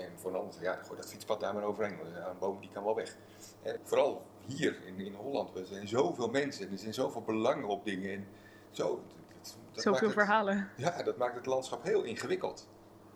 En 0.01 0.11
voor 0.15 0.31
een 0.33 0.39
ander, 0.39 0.61
ja, 0.61 0.73
gooi 0.73 0.95
dat 0.95 1.09
fietspad 1.09 1.39
daar 1.39 1.53
maar 1.53 1.63
overheen, 1.63 1.97
want 1.97 2.15
een 2.15 2.37
boom 2.39 2.59
die 2.59 2.69
kan 2.73 2.83
wel 2.83 2.95
weg. 2.95 3.15
En 3.61 3.79
vooral 3.83 4.25
hier 4.45 4.85
in, 4.85 4.99
in 4.99 5.13
Holland, 5.13 5.55
er 5.55 5.65
zijn 5.65 5.87
zoveel 5.87 6.29
mensen 6.29 6.65
en 6.65 6.71
er 6.71 6.77
zijn 6.77 6.93
zoveel 6.93 7.21
belangen 7.21 7.67
op 7.67 7.85
dingen. 7.85 8.11
En 8.11 8.27
zo, 8.71 9.03
dat, 9.41 9.57
dat 9.71 9.83
zoveel 9.83 10.07
het, 10.07 10.17
verhalen. 10.17 10.69
Ja, 10.77 11.03
dat 11.03 11.17
maakt 11.17 11.35
het 11.35 11.45
landschap 11.45 11.83
heel 11.83 12.03
ingewikkeld. 12.03 12.67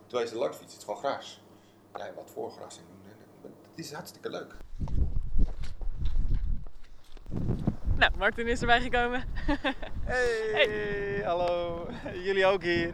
Terwijl 0.07 0.27
je 0.27 0.33
er 0.33 0.39
langs 0.39 0.57
fietst, 0.57 0.73
het 0.73 0.81
is 0.81 0.87
gewoon 0.87 1.11
gras. 1.11 1.43
Ja, 1.95 2.13
wat 2.13 2.29
voor 2.29 2.51
gras. 2.51 2.77
En, 2.77 2.83
het 3.75 3.85
is 3.85 3.91
hartstikke 3.91 4.29
leuk. 4.29 4.55
Nou, 7.95 8.11
Martin 8.17 8.47
is 8.47 8.61
erbij 8.61 8.81
gekomen. 8.81 9.23
hey, 10.11 10.49
hey, 10.51 11.21
hallo. 11.23 11.87
Jullie 12.13 12.45
ook 12.45 12.63
hier. 12.63 12.93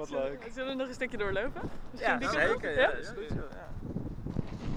Wat 0.00 0.10
leuk. 0.10 0.48
Zullen 0.52 0.68
we 0.68 0.74
nog 0.74 0.88
een 0.88 0.94
stukje 0.94 1.16
doorlopen? 1.16 1.70
Misschien 1.90 2.20
ja, 2.20 2.30
zeker. 2.30 2.70
Ja, 2.70 2.80
ja, 2.80 2.90
is 2.90 3.08
goed 3.08 3.28
zo. 3.28 3.34
Ja. 3.34 3.68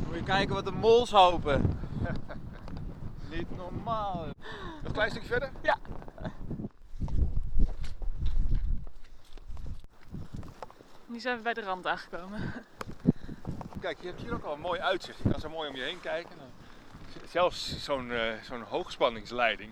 Moet 0.05 0.15
je 0.15 0.23
kijken 0.23 0.55
wat 0.55 0.65
de 0.65 0.71
mols 0.71 1.11
hopen. 1.11 1.79
Niet 3.31 3.57
normaal. 3.57 4.25
Nog 4.25 4.83
een 4.83 4.91
klein 4.91 5.09
stukje 5.09 5.27
verder? 5.27 5.51
Ja. 5.61 5.77
Nu 11.05 11.19
zijn 11.19 11.37
we 11.37 11.43
bij 11.43 11.53
de 11.53 11.61
rand 11.61 11.87
aangekomen. 11.87 12.39
Kijk, 13.79 14.01
je 14.01 14.07
hebt 14.07 14.21
hier 14.21 14.33
ook 14.33 14.43
al 14.43 14.53
een 14.53 14.59
mooi 14.59 14.79
uitzicht. 14.79 15.17
Je 15.23 15.29
kan 15.29 15.39
zo 15.39 15.49
mooi 15.49 15.69
om 15.69 15.75
je 15.75 15.83
heen 15.83 15.99
kijken 15.99 16.37
zelfs 17.29 17.83
zo'n 17.83 18.09
uh, 18.09 18.33
zo'n 18.41 18.61
hoogspanningsleiding, 18.61 19.71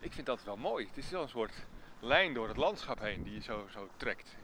ik 0.00 0.12
vind 0.12 0.26
dat 0.26 0.44
wel 0.44 0.56
mooi. 0.56 0.86
Het 0.86 0.96
is 0.96 1.10
wel 1.10 1.22
een 1.22 1.28
soort 1.28 1.52
lijn 2.00 2.34
door 2.34 2.48
het 2.48 2.56
landschap 2.56 3.00
heen 3.00 3.22
die 3.22 3.34
je 3.34 3.40
zo, 3.40 3.66
zo 3.72 3.88
trekt. 3.96 4.36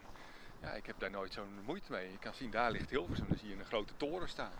Ja, 0.64 0.70
ik 0.70 0.86
heb 0.86 0.98
daar 0.98 1.10
nooit 1.10 1.32
zo'n 1.32 1.60
moeite 1.64 1.92
mee. 1.92 2.10
Je 2.10 2.18
kan 2.18 2.34
zien, 2.34 2.50
daar 2.50 2.70
ligt 2.70 2.90
Hilversum, 2.90 3.26
dan 3.28 3.38
zie 3.38 3.48
je 3.48 3.56
een 3.56 3.64
grote 3.64 3.96
toren 3.96 4.28
staan. 4.28 4.52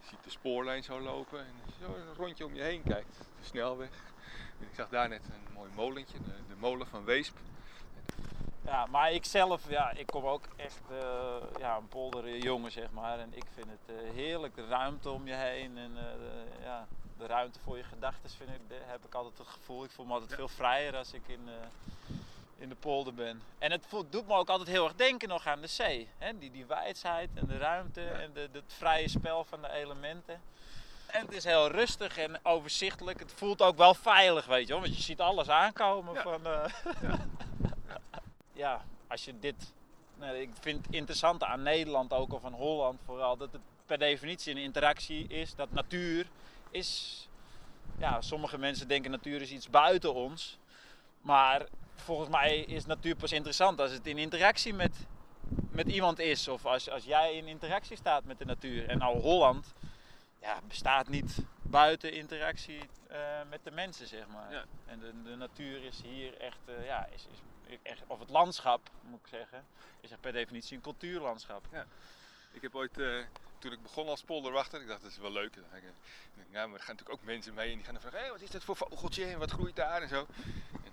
Je 0.00 0.08
ziet 0.08 0.24
de 0.24 0.30
spoorlijn 0.30 0.82
zo 0.82 1.00
lopen 1.00 1.38
en 1.38 1.54
als 1.64 1.74
je 1.78 1.84
zo 1.84 1.94
een 1.94 2.14
rondje 2.14 2.44
om 2.44 2.54
je 2.54 2.62
heen 2.62 2.82
kijkt, 2.82 3.18
de 3.18 3.44
snelweg. 3.44 3.90
Ik 4.58 4.74
zag 4.74 4.88
daar 4.88 5.08
net 5.08 5.22
een 5.24 5.52
mooi 5.52 5.70
molentje, 5.74 6.18
de, 6.18 6.32
de 6.48 6.56
molen 6.58 6.86
van 6.86 7.04
Weesp. 7.04 7.36
Ja, 8.64 8.86
maar 8.86 9.12
ik 9.12 9.24
zelf, 9.24 9.68
ja, 9.68 9.90
ik 9.90 10.06
kom 10.06 10.24
ook 10.24 10.44
echt 10.56 10.82
uh, 10.90 11.36
ja, 11.58 11.76
een 11.76 11.88
polderjongen, 11.88 12.70
zeg 12.70 12.90
maar. 12.90 13.18
En 13.18 13.34
ik 13.34 13.44
vind 13.54 13.66
het 13.66 13.96
uh, 13.96 14.10
heerlijk, 14.10 14.54
de 14.54 14.66
ruimte 14.66 15.10
om 15.10 15.26
je 15.26 15.34
heen 15.34 15.78
en 15.78 15.90
uh, 15.90 16.02
de, 16.02 16.44
ja, 16.62 16.86
de 17.18 17.26
ruimte 17.26 17.58
voor 17.60 17.76
je 17.76 17.84
gedachten 17.84 18.30
vind 18.30 18.50
ik, 18.50 18.60
heb 18.84 19.04
ik 19.04 19.14
altijd 19.14 19.38
het 19.38 19.46
gevoel. 19.46 19.84
Ik 19.84 19.90
voel 19.90 20.06
me 20.06 20.12
altijd 20.12 20.34
veel 20.34 20.48
vrijer 20.48 20.96
als 20.96 21.12
ik 21.12 21.28
in, 21.28 21.48
in 22.58 22.68
de 22.68 22.74
polder 22.74 23.14
ben. 23.14 23.42
En 23.58 23.70
het 23.70 23.86
voelt, 23.88 24.12
doet 24.12 24.26
me 24.26 24.34
ook 24.34 24.48
altijd 24.48 24.68
heel 24.68 24.84
erg 24.84 24.94
denken 24.94 25.28
nog 25.28 25.46
aan 25.46 25.60
de 25.60 25.66
zee. 25.66 26.08
Hè? 26.18 26.38
Die, 26.38 26.50
die 26.50 26.66
wijsheid 26.66 27.30
en 27.34 27.46
de 27.46 27.58
ruimte 27.58 28.06
en 28.06 28.32
de, 28.32 28.48
het 28.52 28.74
vrije 28.76 29.08
spel 29.08 29.44
van 29.44 29.62
de 29.62 29.70
elementen. 29.70 30.40
En 31.06 31.20
het 31.20 31.32
is 31.32 31.44
heel 31.44 31.70
rustig 31.70 32.18
en 32.18 32.38
overzichtelijk. 32.42 33.18
Het 33.18 33.32
voelt 33.32 33.62
ook 33.62 33.76
wel 33.76 33.94
veilig, 33.94 34.46
weet 34.46 34.66
je 34.66 34.72
wel. 34.72 34.82
Want 34.82 34.96
je 34.96 35.02
ziet 35.02 35.20
alles 35.20 35.48
aankomen 35.48 36.14
ja. 36.14 36.22
van... 36.22 36.40
Ja 36.42 36.68
ja, 38.58 38.84
als 39.06 39.24
je 39.24 39.38
dit. 39.38 39.72
Nou, 40.16 40.36
ik 40.36 40.50
vind 40.60 40.86
het 40.86 40.94
interessante 40.94 41.46
aan 41.46 41.62
Nederland 41.62 42.12
ook, 42.12 42.32
of 42.32 42.44
aan 42.44 42.52
Holland 42.52 43.00
vooral, 43.04 43.36
dat 43.36 43.52
het 43.52 43.60
per 43.86 43.98
definitie 43.98 44.52
een 44.52 44.62
interactie 44.62 45.26
is. 45.28 45.54
Dat 45.54 45.72
natuur 45.72 46.26
is. 46.70 47.22
Ja, 47.98 48.20
sommige 48.20 48.58
mensen 48.58 48.88
denken 48.88 49.10
natuur 49.10 49.40
is 49.40 49.50
iets 49.50 49.70
buiten 49.70 50.14
ons. 50.14 50.58
Maar 51.20 51.66
volgens 52.00 52.28
mij 52.28 52.58
is 52.58 52.86
natuur 52.86 53.16
pas 53.16 53.32
interessant 53.32 53.80
als 53.80 53.90
het 53.90 54.06
in 54.06 54.18
interactie 54.18 54.74
met, 54.74 54.96
met 55.70 55.88
iemand 55.88 56.18
is. 56.18 56.48
Of 56.48 56.66
als, 56.66 56.90
als 56.90 57.04
jij 57.04 57.36
in 57.36 57.46
interactie 57.46 57.96
staat 57.96 58.24
met 58.24 58.38
de 58.38 58.44
natuur. 58.44 58.88
En 58.88 58.98
nou, 58.98 59.20
Holland 59.20 59.74
ja, 60.40 60.60
bestaat 60.68 61.08
niet 61.08 61.36
buiten 61.62 62.12
interactie 62.12 62.80
uh, 63.10 63.16
met 63.48 63.60
de 63.64 63.70
mensen, 63.70 64.06
zeg 64.06 64.26
maar. 64.26 64.52
Ja. 64.52 64.64
En 64.86 64.98
de, 64.98 65.22
de, 65.22 65.36
natuur 65.36 65.84
is 65.84 66.00
hier 66.02 66.40
echt, 66.40 66.58
uh, 66.68 66.86
ja, 66.86 67.06
is, 67.06 67.26
is 67.66 67.76
echt, 67.82 68.02
of 68.06 68.18
het 68.18 68.30
landschap, 68.30 68.90
moet 69.02 69.20
ik 69.20 69.26
zeggen, 69.26 69.64
is 70.00 70.10
per 70.20 70.32
definitie 70.32 70.76
een 70.76 70.82
cultuurlandschap. 70.82 71.64
Ja. 71.72 71.86
Ik 72.52 72.62
heb 72.62 72.74
ooit, 72.74 72.98
uh, 72.98 73.24
toen 73.58 73.72
ik 73.72 73.82
begon 73.82 74.08
als 74.08 74.22
polderwachter, 74.22 74.80
ik 74.80 74.86
dacht 74.86 75.02
dat 75.02 75.10
is 75.10 75.18
wel 75.18 75.32
leuk. 75.32 75.56
Ik, 75.56 75.82
ja, 76.50 76.66
maar 76.66 76.78
er 76.78 76.84
gaan 76.84 76.94
natuurlijk 76.94 77.10
ook 77.10 77.24
mensen 77.24 77.54
mee 77.54 77.70
en 77.70 77.76
die 77.76 77.84
gaan 77.84 77.94
dan 77.94 78.02
vragen, 78.02 78.20
hey, 78.20 78.30
wat 78.30 78.40
is 78.40 78.50
dat 78.50 78.64
voor 78.64 78.76
vogeltje 78.76 79.24
en 79.24 79.38
wat 79.38 79.50
groeit 79.50 79.76
daar 79.76 80.02
en 80.02 80.08
zo. 80.08 80.26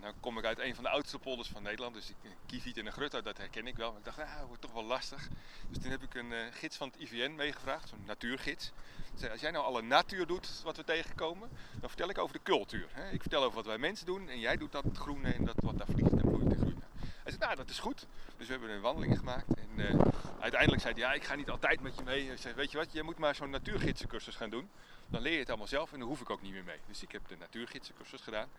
Dan 0.01 0.13
kom 0.19 0.37
ik 0.37 0.45
uit 0.45 0.59
een 0.59 0.75
van 0.75 0.83
de 0.83 0.89
oudste 0.89 1.19
polders 1.19 1.49
van 1.49 1.63
Nederland, 1.63 1.93
dus 1.93 2.09
ik, 2.09 2.15
Kieviet 2.45 2.77
en 2.77 2.85
een 2.85 2.91
Grutto, 2.91 3.21
dat 3.21 3.37
herken 3.37 3.67
ik 3.67 3.75
wel. 3.75 3.89
Maar 3.89 3.99
ik 3.99 4.05
dacht, 4.05 4.17
nou, 4.17 4.37
dat 4.37 4.47
wordt 4.47 4.61
toch 4.61 4.73
wel 4.73 4.83
lastig. 4.83 5.27
Dus 5.69 5.77
toen 5.81 5.91
heb 5.91 6.03
ik 6.03 6.13
een 6.13 6.31
uh, 6.31 6.39
gids 6.51 6.77
van 6.77 6.87
het 6.87 6.99
IVN 6.99 7.35
meegevraagd, 7.35 7.89
zo'n 7.89 8.03
natuurgids. 8.05 8.71
Zei, 9.15 9.31
als 9.31 9.41
jij 9.41 9.51
nou 9.51 9.65
alle 9.65 9.81
natuur 9.81 10.27
doet 10.27 10.61
wat 10.63 10.77
we 10.77 10.83
tegenkomen, 10.83 11.49
dan 11.79 11.89
vertel 11.89 12.09
ik 12.09 12.17
over 12.17 12.35
de 12.35 12.43
cultuur. 12.43 12.87
Hè? 12.91 13.11
Ik 13.11 13.21
vertel 13.21 13.43
over 13.43 13.55
wat 13.55 13.65
wij 13.65 13.77
mensen 13.77 14.05
doen 14.05 14.29
en 14.29 14.39
jij 14.39 14.57
doet 14.57 14.71
dat 14.71 14.85
groene 14.93 15.31
en 15.31 15.45
dat 15.45 15.55
wat 15.57 15.77
daar 15.77 15.87
vliegt 15.87 16.11
en 16.11 16.21
bloeit 16.21 16.51
en 16.51 16.57
groeit. 16.57 16.83
Hij 17.25 17.33
zei, 17.33 17.45
nou, 17.45 17.55
dat 17.55 17.69
is 17.69 17.79
goed. 17.79 18.05
Dus 18.37 18.45
we 18.47 18.51
hebben 18.53 18.69
een 18.71 18.81
wandeling 18.81 19.17
gemaakt. 19.17 19.45
En 19.57 19.69
eh, 19.87 19.99
uiteindelijk 20.39 20.81
zei 20.81 20.93
hij, 20.93 21.01
ja, 21.03 21.13
ik 21.13 21.23
ga 21.23 21.35
niet 21.35 21.49
altijd 21.49 21.81
met 21.81 21.95
je 21.95 22.03
mee. 22.03 22.27
Hij 22.27 22.37
zei, 22.37 22.53
weet 22.53 22.71
je 22.71 22.77
wat, 22.77 22.91
je 22.91 23.03
moet 23.03 23.17
maar 23.17 23.35
zo'n 23.35 23.49
natuurgidsencursus 23.49 24.35
gaan 24.35 24.49
doen. 24.49 24.69
Dan 25.07 25.21
leer 25.21 25.33
je 25.33 25.39
het 25.39 25.47
allemaal 25.49 25.67
zelf 25.67 25.93
en 25.93 25.99
dan 25.99 26.07
hoef 26.07 26.21
ik 26.21 26.29
ook 26.29 26.41
niet 26.41 26.51
meer 26.51 26.63
mee. 26.63 26.79
Dus 26.87 27.01
ik 27.03 27.11
heb 27.11 27.27
de 27.27 27.35
natuurgidsencursus 27.37 28.21
gedaan. 28.21 28.49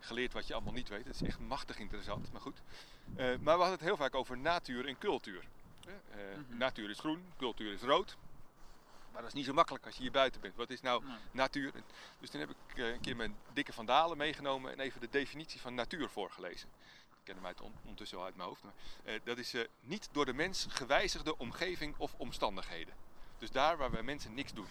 Geleerd 0.00 0.32
wat 0.32 0.46
je 0.46 0.54
allemaal 0.54 0.72
niet 0.72 0.88
weet. 0.88 1.06
Het 1.06 1.14
is 1.14 1.22
echt 1.22 1.38
machtig 1.38 1.78
interessant, 1.78 2.32
maar 2.32 2.40
goed. 2.40 2.58
Eh, 3.16 3.26
maar 3.26 3.36
we 3.38 3.50
hadden 3.50 3.70
het 3.70 3.80
heel 3.80 3.96
vaak 3.96 4.14
over 4.14 4.38
natuur 4.38 4.86
en 4.86 4.98
cultuur. 4.98 5.44
Eh, 5.86 5.92
Mhm. 6.48 6.56
Natuur 6.58 6.90
is 6.90 6.98
groen, 6.98 7.24
cultuur 7.38 7.72
is 7.72 7.80
rood. 7.80 8.16
Maar 9.12 9.22
dat 9.22 9.30
is 9.30 9.36
niet 9.36 9.44
zo 9.46 9.52
makkelijk 9.52 9.86
als 9.86 9.94
je 9.96 10.02
hier 10.02 10.10
buiten 10.10 10.40
bent. 10.40 10.54
Wat 10.56 10.70
is 10.70 10.80
nou 10.80 11.04
Nee. 11.04 11.16
natuur? 11.30 11.72
Dus 12.20 12.30
toen 12.30 12.40
heb 12.40 12.50
ik 12.50 12.78
een 12.78 13.00
keer 13.00 13.16
mijn 13.16 13.36
dikke 13.52 13.72
Van 13.72 13.86
Dalen 13.86 14.16
meegenomen 14.16 14.72
en 14.72 14.80
even 14.80 15.00
de 15.00 15.08
definitie 15.10 15.60
van 15.60 15.74
natuur 15.74 16.08
voorgelezen. 16.08 16.68
Ik 17.24 17.30
ken 17.30 17.38
hem 17.42 17.46
uit, 17.46 17.60
on- 17.60 17.74
ondertussen 17.82 18.18
al 18.18 18.24
uit 18.24 18.36
mijn 18.36 18.48
hoofd. 18.48 18.62
Maar, 18.62 18.72
eh, 19.04 19.20
dat 19.24 19.38
is 19.38 19.54
eh, 19.54 19.64
niet 19.80 20.08
door 20.12 20.24
de 20.24 20.32
mens 20.32 20.66
gewijzigde 20.68 21.38
omgeving 21.38 21.94
of 21.98 22.14
omstandigheden. 22.16 22.94
Dus 23.38 23.50
daar 23.50 23.76
waar 23.76 23.90
wij 23.90 24.02
mensen 24.02 24.34
niks 24.34 24.52
doen. 24.52 24.66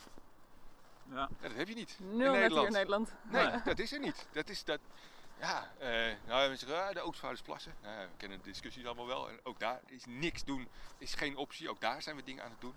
Ja. 1.10 1.16
Ja, 1.16 1.30
dat 1.48 1.58
heb 1.58 1.68
je 1.68 1.76
niet 1.76 1.98
Nul 2.00 2.34
in 2.34 2.40
Nederland. 2.40 2.68
in 2.68 2.74
Nederland. 2.74 3.14
Nee, 3.32 3.62
dat 3.66 3.80
is 3.80 3.92
er 3.92 4.00
niet. 4.00 4.28
Dat 4.32 4.50
is 4.50 4.64
dat. 4.64 4.80
Ja, 5.40 5.72
eh, 5.78 5.90
nou, 6.28 6.48
mensen 6.50 6.68
zeggen, 6.68 6.88
ah, 6.88 6.94
de 6.94 7.02
Oostvaardersplassen. 7.02 7.76
Nou, 7.82 7.94
ja, 8.00 8.02
we 8.02 8.12
kennen 8.18 8.38
de 8.38 8.44
discussies 8.44 8.86
allemaal 8.86 9.08
wel. 9.08 9.30
En 9.30 9.40
ook 9.44 9.60
daar 9.60 9.82
is 9.86 10.04
niks 10.08 10.44
doen, 10.44 10.68
is 10.98 11.14
geen 11.14 11.38
optie. 11.38 11.70
Ook 11.70 11.82
daar 11.82 12.02
zijn 12.02 12.16
we 12.16 12.24
dingen 12.24 12.44
aan 12.44 12.52
het 12.52 12.62
doen. 12.62 12.76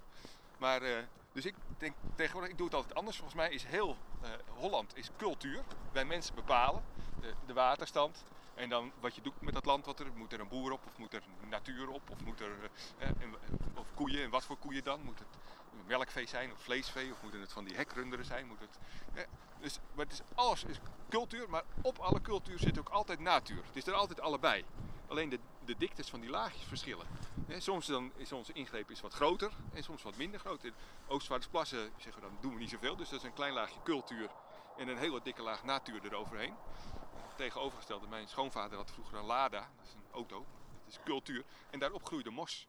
Maar, 0.58 0.82
eh, 0.82 1.02
dus 1.32 1.44
ik 1.44 1.54
denk 1.78 1.94
tegenwoordig, 2.14 2.50
ik 2.50 2.56
doe 2.58 2.66
het 2.66 2.74
altijd 2.76 2.94
anders. 2.94 3.16
Volgens 3.16 3.36
mij 3.36 3.50
is 3.50 3.64
heel 3.64 3.96
eh, 4.22 4.30
Holland 4.54 4.96
is 4.96 5.10
cultuur. 5.16 5.62
Wij 5.92 6.04
mensen 6.04 6.34
bepalen 6.34 6.84
de, 7.20 7.34
de 7.46 7.52
waterstand. 7.52 8.24
En 8.56 8.68
dan 8.68 8.92
wat 9.00 9.14
je 9.14 9.20
doet 9.20 9.40
met 9.40 9.54
dat 9.54 9.64
land, 9.64 9.86
wat 9.86 10.00
er, 10.00 10.06
moet 10.14 10.32
er 10.32 10.40
een 10.40 10.48
boer 10.48 10.72
op, 10.72 10.86
of 10.86 10.98
moet 10.98 11.14
er 11.14 11.22
natuur 11.48 11.88
op, 11.88 12.10
of 12.10 12.24
moet 12.24 12.40
er 12.40 12.70
eh, 12.98 13.08
eh, 13.08 13.22
en- 13.22 13.36
of 13.74 13.86
koeien, 13.94 14.22
en 14.22 14.30
wat 14.30 14.44
voor 14.44 14.56
koeien 14.56 14.84
dan? 14.84 15.00
Moet 15.02 15.18
het 15.18 15.28
melkvee 15.86 16.26
zijn, 16.26 16.52
of 16.52 16.58
vleesvee, 16.62 17.12
of 17.12 17.22
moeten 17.22 17.40
het 17.40 17.52
van 17.52 17.64
die 17.64 17.76
hekrunderen 17.76 18.24
zijn? 18.24 18.46
Moet 18.46 18.60
het, 18.60 18.78
eh, 19.14 19.22
dus, 19.60 19.78
maar 19.94 20.04
het 20.04 20.14
is, 20.14 20.20
alles 20.34 20.64
is 20.64 20.76
cultuur, 21.08 21.50
maar 21.50 21.62
op 21.82 21.98
alle 21.98 22.20
cultuur 22.20 22.58
zit 22.58 22.78
ook 22.78 22.88
altijd 22.88 23.18
natuur. 23.18 23.64
Het 23.66 23.76
is 23.76 23.86
er 23.86 23.94
altijd 23.94 24.20
allebei. 24.20 24.64
Alleen 25.08 25.28
de, 25.28 25.38
de 25.64 25.76
diktes 25.76 26.08
van 26.08 26.20
die 26.20 26.30
laagjes 26.30 26.64
verschillen. 26.64 27.06
Soms 27.58 27.86
dan 27.86 28.12
is 28.16 28.32
onze 28.32 28.52
ingreep 28.52 28.90
is 28.90 29.00
wat 29.00 29.12
groter 29.12 29.52
en 29.72 29.82
soms 29.82 30.02
wat 30.02 30.16
minder 30.16 30.40
groot. 30.40 30.64
In 30.64 30.74
Oostvaardersplassen 31.06 31.90
zeggen 31.96 32.22
we 32.22 32.28
dan 32.28 32.38
doen 32.40 32.52
we 32.52 32.58
niet 32.58 32.70
zoveel. 32.70 32.96
Dus 32.96 33.08
dat 33.08 33.18
is 33.18 33.24
een 33.26 33.32
klein 33.32 33.52
laagje 33.52 33.82
cultuur 33.84 34.30
en 34.76 34.88
een 34.88 34.98
hele 34.98 35.20
dikke 35.22 35.42
laag 35.42 35.64
natuur 35.64 36.04
eroverheen. 36.04 36.54
Tegenovergestelde, 37.36 38.06
mijn 38.06 38.28
schoonvader 38.28 38.76
had 38.78 38.90
vroeger 38.90 39.18
een 39.18 39.24
Lada, 39.24 39.58
dat 39.76 39.86
is 39.86 39.92
een 39.94 40.04
auto, 40.12 40.36
dat 40.84 40.92
is 40.94 40.98
cultuur. 41.04 41.44
En 41.70 41.78
daarop 41.78 42.06
groeide 42.06 42.30
mos. 42.30 42.66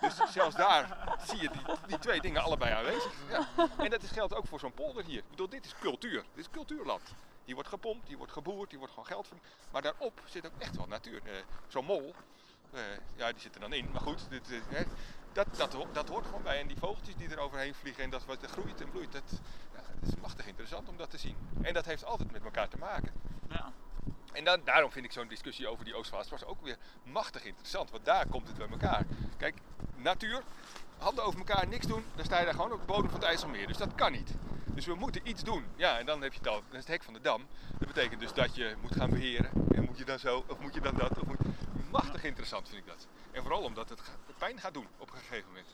Dus 0.00 0.16
zelfs 0.32 0.56
daar 0.56 1.16
zie 1.26 1.40
je 1.42 1.50
die, 1.50 1.62
die 1.86 1.98
twee 1.98 2.20
dingen 2.20 2.42
allebei 2.42 2.72
aanwezig. 2.72 3.12
Ja. 3.28 3.48
En 3.78 3.90
dat 3.90 4.02
is- 4.02 4.10
geldt 4.10 4.34
ook 4.34 4.46
voor 4.46 4.58
zo'n 4.58 4.74
polder 4.74 5.04
hier. 5.04 5.18
Ik 5.18 5.30
bedoel, 5.30 5.48
dit 5.48 5.64
is 5.64 5.74
cultuur. 5.80 6.22
Dit 6.34 6.44
is 6.44 6.50
cultuurland. 6.50 7.14
Hier 7.44 7.54
wordt 7.54 7.70
gepompt, 7.70 8.08
hier 8.08 8.16
wordt 8.16 8.32
geboerd, 8.32 8.68
hier 8.70 8.78
wordt 8.78 8.92
gewoon 8.94 9.08
geld 9.08 9.26
verdiend. 9.26 9.48
Maar 9.72 9.82
daarop 9.82 10.20
zit 10.24 10.46
ook 10.46 10.52
echt 10.58 10.76
wel 10.76 10.86
natuur. 10.86 11.20
Eh, 11.24 11.32
zo'n 11.68 11.84
mol, 11.84 12.14
eh, 12.70 12.80
ja, 13.16 13.32
die 13.32 13.40
zit 13.40 13.54
er 13.54 13.60
dan 13.60 13.72
in. 13.72 13.90
Maar 13.90 14.00
goed, 14.00 14.30
dit, 14.30 14.50
eh, 14.50 14.58
hè, 14.68 14.82
dat, 15.32 15.46
dat, 15.56 15.72
ho- 15.72 15.92
dat 15.92 16.08
hoort 16.08 16.24
gewoon 16.26 16.42
bij. 16.42 16.60
En 16.60 16.66
die 16.66 16.78
vogeltjes 16.78 17.16
die 17.16 17.28
er 17.28 17.38
overheen 17.38 17.74
vliegen 17.74 18.04
en 18.04 18.10
dat 18.10 18.24
wat 18.24 18.42
er 18.42 18.48
groeit 18.48 18.80
en 18.80 18.90
bloeit, 18.90 19.12
dat, 19.12 19.40
ja, 19.74 19.80
dat 20.00 20.08
is 20.08 20.16
machtig 20.20 20.46
interessant 20.46 20.88
om 20.88 20.96
dat 20.96 21.10
te 21.10 21.18
zien. 21.18 21.36
En 21.62 21.74
dat 21.74 21.84
heeft 21.84 22.04
altijd 22.04 22.32
met 22.32 22.44
elkaar 22.44 22.68
te 22.68 22.78
maken. 22.78 23.12
Ja. 23.48 23.72
En 24.36 24.44
dan, 24.44 24.60
daarom 24.64 24.90
vind 24.92 25.04
ik 25.04 25.12
zo'n 25.12 25.28
discussie 25.28 25.68
over 25.68 25.84
die 25.84 25.94
Oostvaardersplass 25.94 26.44
ook 26.44 26.62
weer 26.62 26.76
machtig 27.02 27.44
interessant. 27.44 27.90
Want 27.90 28.04
daar 28.04 28.26
komt 28.26 28.48
het 28.48 28.56
bij 28.56 28.68
elkaar. 28.68 29.04
Kijk, 29.36 29.56
natuur, 29.94 30.42
handen 30.98 31.24
over 31.24 31.38
elkaar, 31.38 31.68
niks 31.68 31.86
doen, 31.86 32.04
dan 32.14 32.24
sta 32.24 32.38
je 32.38 32.44
daar 32.44 32.54
gewoon 32.54 32.72
op 32.72 32.80
de 32.80 32.86
bodem 32.86 33.10
van 33.10 33.20
het 33.20 33.28
IJsselmeer. 33.28 33.66
Dus 33.66 33.76
dat 33.76 33.94
kan 33.94 34.12
niet. 34.12 34.34
Dus 34.64 34.86
we 34.86 34.94
moeten 34.94 35.28
iets 35.28 35.42
doen. 35.42 35.64
Ja, 35.76 35.98
en 35.98 36.06
dan 36.06 36.22
heb 36.22 36.32
je 36.32 36.38
het 36.38 36.48
al, 36.48 36.54
dat 36.54 36.72
is 36.72 36.78
het 36.78 36.88
hek 36.88 37.02
van 37.02 37.14
de 37.14 37.20
dam. 37.20 37.46
Dat 37.78 37.88
betekent 37.88 38.20
dus 38.20 38.32
dat 38.32 38.54
je 38.54 38.74
moet 38.80 38.96
gaan 38.96 39.10
beheren. 39.10 39.50
En 39.74 39.84
moet 39.84 39.98
je 39.98 40.04
dan 40.04 40.18
zo, 40.18 40.44
of 40.48 40.58
moet 40.58 40.74
je 40.74 40.80
dan 40.80 40.94
dat, 40.94 41.18
of 41.18 41.26
moet... 41.26 41.40
Machtig 41.90 42.24
interessant 42.24 42.68
vind 42.68 42.80
ik 42.80 42.86
dat. 42.86 43.06
En 43.30 43.42
vooral 43.42 43.62
omdat 43.62 43.88
het 43.88 44.00
pijn 44.38 44.60
gaat 44.60 44.74
doen 44.74 44.86
op 44.98 45.10
een 45.10 45.18
gegeven 45.18 45.48
moment. 45.48 45.66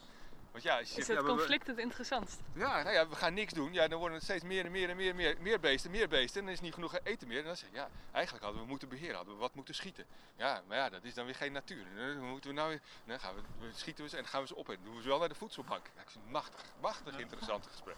Want 0.53 0.65
ja, 0.65 0.79
Is 0.79 0.95
het 0.95 1.07
ja, 1.07 1.13
maar 1.13 1.23
we- 1.23 1.29
conflict 1.29 1.67
het 1.67 1.77
interessantst? 1.77 2.39
ja, 2.53 2.81
nou 2.83 2.95
ja, 2.95 3.07
we 3.07 3.15
gaan 3.15 3.33
niks 3.33 3.53
doen. 3.53 3.73
Ja, 3.73 3.87
dan 3.87 3.97
worden 3.99 4.15
het 4.17 4.23
steeds 4.25 4.43
meer 4.43 4.65
en 4.65 4.71
meer 4.71 4.89
en 4.89 4.95
meer, 4.95 5.15
meer, 5.15 5.35
meer 5.39 5.59
beesten, 5.59 5.91
meer 5.91 6.07
beesten. 6.07 6.39
En 6.39 6.45
dan 6.45 6.53
is 6.53 6.61
niet 6.61 6.73
genoeg 6.73 6.97
eten 7.03 7.27
meer. 7.27 7.39
En 7.39 7.45
dan 7.45 7.57
zeg 7.57 7.69
je, 7.69 7.75
ja, 7.75 7.89
eigenlijk 8.11 8.43
hadden 8.45 8.61
we 8.61 8.67
moeten 8.67 8.89
beheren, 8.89 9.15
hadden 9.15 9.33
we 9.33 9.39
wat 9.39 9.55
moeten 9.55 9.75
schieten. 9.75 10.05
Ja, 10.35 10.61
maar 10.67 10.77
ja, 10.77 10.89
dat 10.89 11.03
is 11.03 11.13
dan 11.13 11.25
weer 11.25 11.35
geen 11.35 11.51
natuur. 11.51 11.85
Dan 11.95 12.29
moeten 12.29 12.49
we 12.49 12.55
nou 12.55 12.69
weer, 12.69 12.81
dan 13.05 13.19
gaan 13.19 13.35
we, 13.35 13.41
we 13.59 13.69
schieten 13.75 14.03
we 14.03 14.09
ze 14.09 14.15
en 14.15 14.21
dan 14.21 14.31
gaan 14.31 14.41
we 14.41 14.47
ze 14.47 14.57
opeten. 14.57 14.75
Dan 14.75 14.85
doen 14.85 14.95
we 14.95 15.01
ze 15.01 15.07
wel 15.09 15.19
naar 15.19 15.29
de 15.29 15.35
voedselbank. 15.35 15.85
Ja, 15.95 16.01
ik 16.01 16.09
vind 16.09 16.23
het 16.23 16.33
machtig, 16.33 16.61
machtig 16.81 17.17
interessant 17.19 17.67
gesprek. 17.67 17.95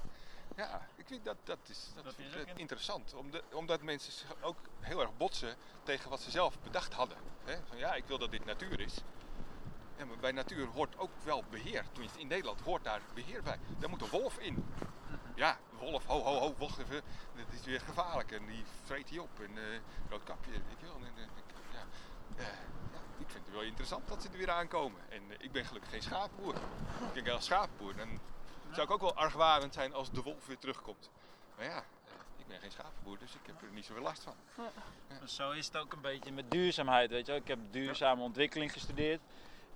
Ja, 0.55 0.87
ik 0.95 1.07
vind 1.07 1.25
dat, 1.25 1.37
dat 1.43 1.57
is, 1.67 1.89
dat 1.95 2.03
Dat 2.03 2.15
vind 2.15 2.35
is 2.35 2.41
ik 2.41 2.47
in- 2.47 2.57
interessant. 2.57 3.13
Omdat, 3.13 3.43
omdat 3.53 3.81
mensen 3.81 4.11
zich 4.11 4.35
ook 4.41 4.57
heel 4.79 5.01
erg 5.01 5.17
botsen 5.17 5.55
tegen 5.83 6.09
wat 6.09 6.21
ze 6.21 6.31
zelf 6.31 6.59
bedacht 6.59 6.93
hadden. 6.93 7.17
Hè? 7.43 7.55
Van, 7.67 7.77
ja, 7.77 7.93
ik 7.93 8.05
wil 8.05 8.17
dat 8.17 8.31
dit 8.31 8.45
natuur 8.45 8.79
is. 8.79 8.93
Ja, 9.97 10.05
maar 10.05 10.17
bij 10.17 10.31
natuur 10.31 10.67
hoort 10.67 10.97
ook 10.97 11.11
wel 11.23 11.43
beheer. 11.49 11.85
Tenminste, 11.91 12.19
in 12.19 12.27
Nederland 12.27 12.61
hoort 12.61 12.83
daar 12.83 13.01
beheer 13.13 13.43
bij. 13.43 13.57
Daar 13.79 13.89
moet 13.89 14.01
een 14.01 14.09
wolf 14.09 14.37
in. 14.37 14.65
Ja, 15.35 15.57
wolf, 15.79 16.05
ho, 16.05 16.21
ho, 16.21 16.37
ho, 16.39 16.55
wacht 16.57 16.77
even. 16.79 17.01
Dat 17.35 17.45
is 17.51 17.65
weer 17.65 17.79
gevaarlijk. 17.81 18.31
En 18.31 18.45
die 18.45 18.63
vreet 18.83 19.07
die 19.07 19.21
op. 19.21 19.39
En 19.39 19.57
eh 19.57 19.79
rood 20.09 20.23
kapje, 20.23 20.51
weet 20.51 20.79
je 20.79 20.85
wel. 20.85 20.95
En, 20.95 21.13
eh, 21.17 21.23
ik- 21.23 21.55
ja. 21.71 21.85
Eh, 22.35 22.45
ja, 22.93 22.99
ik 23.17 23.29
vind 23.29 23.45
het 23.45 23.53
wel 23.53 23.61
interessant 23.63 24.07
dat 24.07 24.21
ze 24.21 24.29
er 24.29 24.37
weer 24.37 24.51
aankomen. 24.51 25.01
En 25.09 25.21
eh, 25.31 25.35
ik 25.39 25.51
ben 25.51 25.65
gelukkig 25.65 25.89
geen 25.91 26.01
schaapboer. 26.01 26.55
Ik 27.07 27.13
denk 27.13 27.27
als 27.29 27.45
schaapboer, 27.45 27.95
dan 27.95 28.19
zou 28.71 28.87
ik 28.87 28.93
ook 28.93 29.01
wel 29.01 29.15
argwanend 29.15 29.73
zijn 29.73 29.93
als 29.93 30.11
de 30.11 30.21
wolf 30.21 30.45
weer 30.47 30.57
terugkomt. 30.59 31.09
Maar 31.55 31.65
ja, 31.65 31.77
eh, 31.77 32.11
ik 32.37 32.47
ben 32.47 32.59
geen 32.59 32.71
schaapboer, 32.71 33.17
dus 33.19 33.33
ik 33.33 33.45
heb 33.45 33.61
er 33.61 33.71
niet 33.71 33.85
zoveel 33.85 34.03
last 34.03 34.23
van. 34.23 34.35
Zo 35.27 35.51
is 35.51 35.65
het 35.65 35.77
ook 35.77 35.93
een 35.93 36.01
beetje 36.01 36.31
met 36.31 36.51
duurzaamheid, 36.51 37.09
weet 37.09 37.25
je 37.25 37.31
wel. 37.31 37.41
Ik 37.41 37.47
heb 37.47 37.59
duurzame 37.71 38.21
ontwikkeling 38.21 38.71
gestudeerd. 38.71 39.21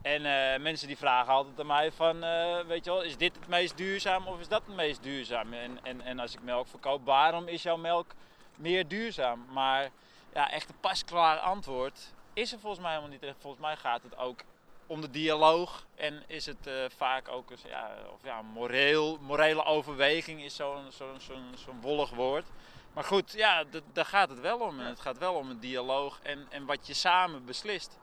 En 0.01 0.25
eh, 0.25 0.59
mensen 0.59 0.87
die 0.87 0.97
vragen 0.97 1.33
altijd 1.33 1.59
aan 1.59 1.65
mij 1.65 1.91
van, 1.91 2.23
eh, 2.23 2.59
weet 2.59 2.85
je 2.85 2.91
wel, 2.91 3.01
is 3.01 3.17
dit 3.17 3.35
het 3.35 3.47
meest 3.47 3.77
duurzaam 3.77 4.27
of 4.27 4.39
is 4.39 4.47
dat 4.47 4.61
het 4.65 4.75
meest 4.75 5.03
duurzaam? 5.03 5.53
En, 5.53 5.79
en, 5.83 6.01
en 6.01 6.19
als 6.19 6.33
ik 6.33 6.41
melk 6.41 6.67
verkoop, 6.67 7.05
waarom 7.05 7.47
is 7.47 7.63
jouw 7.63 7.77
melk 7.77 8.11
meer 8.55 8.87
duurzaam? 8.87 9.45
Maar 9.49 9.89
ja, 10.33 10.51
echt 10.51 10.69
een 10.69 10.79
pasklaar 10.79 11.37
antwoord 11.37 12.13
is 12.33 12.51
er 12.51 12.59
volgens 12.59 12.81
mij 12.81 12.91
helemaal 12.91 13.17
niet. 13.21 13.33
Volgens 13.39 13.61
mij 13.61 13.75
gaat 13.75 14.03
het 14.03 14.17
ook 14.17 14.39
om 14.87 15.01
de 15.01 15.09
dialoog 15.09 15.85
en 15.95 16.23
is 16.27 16.45
het 16.45 16.67
eh, 16.67 16.73
vaak 16.97 17.27
ook 17.27 17.51
eens, 17.51 17.61
ja, 17.61 17.91
of 18.13 18.23
ja, 18.23 18.41
moreel, 18.41 19.17
morele 19.21 19.63
overweging 19.63 20.43
is 20.43 20.55
zo'n 20.55 20.91
zo'n 20.91 21.19
zo'n 21.55 21.81
wollig 21.81 22.09
woord. 22.09 22.45
Maar 22.93 23.03
goed, 23.03 23.31
ja, 23.31 23.63
daar 23.93 24.05
gaat 24.05 24.29
het 24.29 24.39
wel 24.39 24.59
om. 24.59 24.79
En 24.79 24.85
het 24.85 24.99
gaat 24.99 25.17
wel 25.17 25.33
om 25.33 25.49
een 25.49 25.59
dialoog 25.59 26.19
en, 26.23 26.47
en 26.49 26.65
wat 26.65 26.87
je 26.87 26.93
samen 26.93 27.45
beslist. 27.45 27.97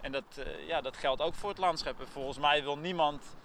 En 0.00 0.12
dat, 0.12 0.36
eh, 0.36 0.66
ja, 0.66 0.80
dat 0.80 0.96
geldt 0.96 1.22
ook 1.22 1.34
voor 1.34 1.48
het 1.48 1.58
landschap. 1.58 2.00
En 2.00 2.08
volgens 2.08 2.38
mij 2.38 2.62
wil 2.62 2.78
niemand 2.78 3.36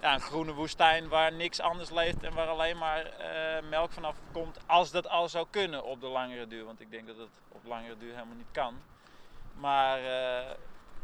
ja, 0.00 0.14
een 0.14 0.20
groene 0.20 0.52
woestijn 0.52 1.08
waar 1.08 1.32
niks 1.32 1.60
anders 1.60 1.90
leeft 1.90 2.22
en 2.22 2.34
waar 2.34 2.48
alleen 2.48 2.78
maar 2.78 3.04
eh, 3.06 3.62
melk 3.68 3.92
vanaf 3.92 4.16
komt, 4.32 4.58
als 4.66 4.90
dat 4.90 5.08
al 5.08 5.28
zou 5.28 5.46
kunnen 5.50 5.84
op 5.84 6.00
de 6.00 6.06
langere 6.06 6.46
duur. 6.46 6.64
Want 6.64 6.80
ik 6.80 6.90
denk 6.90 7.06
dat 7.06 7.16
het 7.16 7.40
op 7.48 7.64
langere 7.64 7.96
duur 7.98 8.12
helemaal 8.12 8.36
niet 8.36 8.50
kan. 8.52 8.74
Maar 9.54 9.98
eh, 9.98 10.50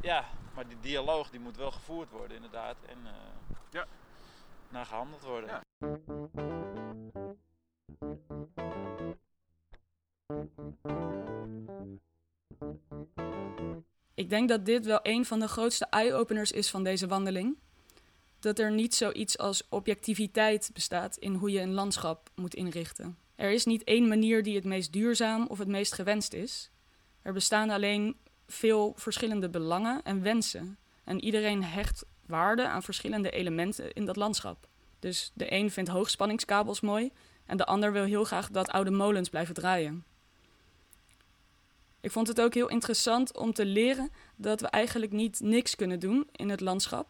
ja, 0.00 0.24
maar 0.54 0.66
die 0.68 0.80
dialoog 0.80 1.30
die 1.30 1.40
moet 1.40 1.56
wel 1.56 1.70
gevoerd 1.70 2.10
worden 2.10 2.36
inderdaad. 2.36 2.76
En 2.86 2.98
Ja. 3.70 3.86
naar 4.68 4.86
gehandeld 4.86 5.22
worden. 5.22 5.48
Ja. 5.48 5.60
Ik 14.30 14.36
denk 14.36 14.48
dat 14.48 14.66
dit 14.66 14.86
wel 14.86 15.00
een 15.02 15.24
van 15.24 15.40
de 15.40 15.48
grootste 15.48 15.86
eye-openers 15.90 16.52
is 16.52 16.70
van 16.70 16.84
deze 16.84 17.06
wandeling. 17.06 17.58
Dat 18.38 18.58
er 18.58 18.72
niet 18.72 18.94
zoiets 18.94 19.38
als 19.38 19.62
objectiviteit 19.68 20.70
bestaat 20.72 21.16
in 21.16 21.34
hoe 21.34 21.50
je 21.50 21.60
een 21.60 21.72
landschap 21.72 22.30
moet 22.34 22.54
inrichten. 22.54 23.18
Er 23.34 23.50
is 23.50 23.64
niet 23.64 23.84
één 23.84 24.08
manier 24.08 24.42
die 24.42 24.54
het 24.54 24.64
meest 24.64 24.92
duurzaam 24.92 25.46
of 25.46 25.58
het 25.58 25.68
meest 25.68 25.92
gewenst 25.92 26.32
is. 26.32 26.70
Er 27.22 27.32
bestaan 27.32 27.70
alleen 27.70 28.16
veel 28.46 28.94
verschillende 28.96 29.48
belangen 29.48 30.02
en 30.02 30.22
wensen. 30.22 30.78
En 31.04 31.24
iedereen 31.24 31.64
hecht 31.64 32.04
waarde 32.26 32.68
aan 32.68 32.82
verschillende 32.82 33.30
elementen 33.30 33.92
in 33.92 34.04
dat 34.04 34.16
landschap. 34.16 34.68
Dus 34.98 35.30
de 35.34 35.52
een 35.52 35.70
vindt 35.70 35.90
hoogspanningskabels 35.90 36.80
mooi 36.80 37.12
en 37.46 37.56
de 37.56 37.66
ander 37.66 37.92
wil 37.92 38.04
heel 38.04 38.24
graag 38.24 38.50
dat 38.50 38.68
oude 38.68 38.90
molens 38.90 39.28
blijven 39.28 39.54
draaien. 39.54 40.04
Ik 42.00 42.10
vond 42.10 42.28
het 42.28 42.40
ook 42.40 42.54
heel 42.54 42.68
interessant 42.68 43.36
om 43.36 43.52
te 43.52 43.64
leren 43.64 44.10
dat 44.36 44.60
we 44.60 44.66
eigenlijk 44.66 45.12
niet 45.12 45.40
niks 45.40 45.76
kunnen 45.76 46.00
doen 46.00 46.28
in 46.32 46.48
het 46.48 46.60
landschap. 46.60 47.06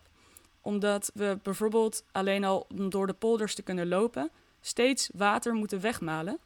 Omdat 0.61 1.11
we 1.15 1.39
bijvoorbeeld 1.43 2.05
alleen 2.13 2.45
al 2.45 2.67
om 2.75 2.91
door 2.91 3.07
de 3.07 3.13
polders 3.13 3.55
te 3.55 3.63
kunnen 3.63 3.89
lopen, 3.89 4.31
steeds 4.61 5.11
water 5.15 5.55
moeten 5.55 5.81
wegmalen. 5.81 6.39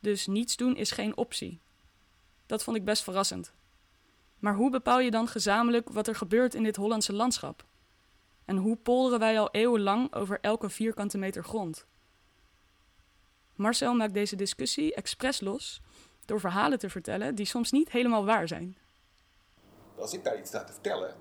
Dus 0.00 0.26
niets 0.26 0.56
doen 0.56 0.76
is 0.76 0.90
geen 0.90 1.16
optie. 1.16 1.60
Dat 2.46 2.62
vond 2.62 2.76
ik 2.76 2.84
best 2.84 3.02
verrassend. 3.02 3.52
Maar 4.38 4.54
hoe 4.54 4.70
bepaal 4.70 5.00
je 5.00 5.10
dan 5.10 5.28
gezamenlijk 5.28 5.88
wat 5.88 6.08
er 6.08 6.14
gebeurt 6.14 6.54
in 6.54 6.62
dit 6.62 6.76
Hollandse 6.76 7.12
landschap? 7.12 7.64
En 8.44 8.56
hoe 8.56 8.76
polderen 8.76 9.18
wij 9.18 9.40
al 9.40 9.48
eeuwenlang 9.50 10.14
over 10.14 10.38
elke 10.40 10.68
vierkante 10.68 11.18
meter 11.18 11.44
grond? 11.44 11.86
Marcel 13.54 13.94
maakt 13.94 14.14
deze 14.14 14.36
discussie 14.36 14.94
expres 14.94 15.40
los 15.40 15.80
door 16.26 16.40
verhalen 16.40 16.78
te 16.78 16.90
vertellen 16.90 17.34
die 17.34 17.46
soms 17.46 17.70
niet 17.70 17.90
helemaal 17.90 18.24
waar 18.24 18.48
zijn. 18.48 18.76
Als 19.98 20.12
ik 20.12 20.24
daar 20.24 20.38
iets 20.38 20.48
sta 20.48 20.64
te 20.64 20.72
vertellen 20.72 21.14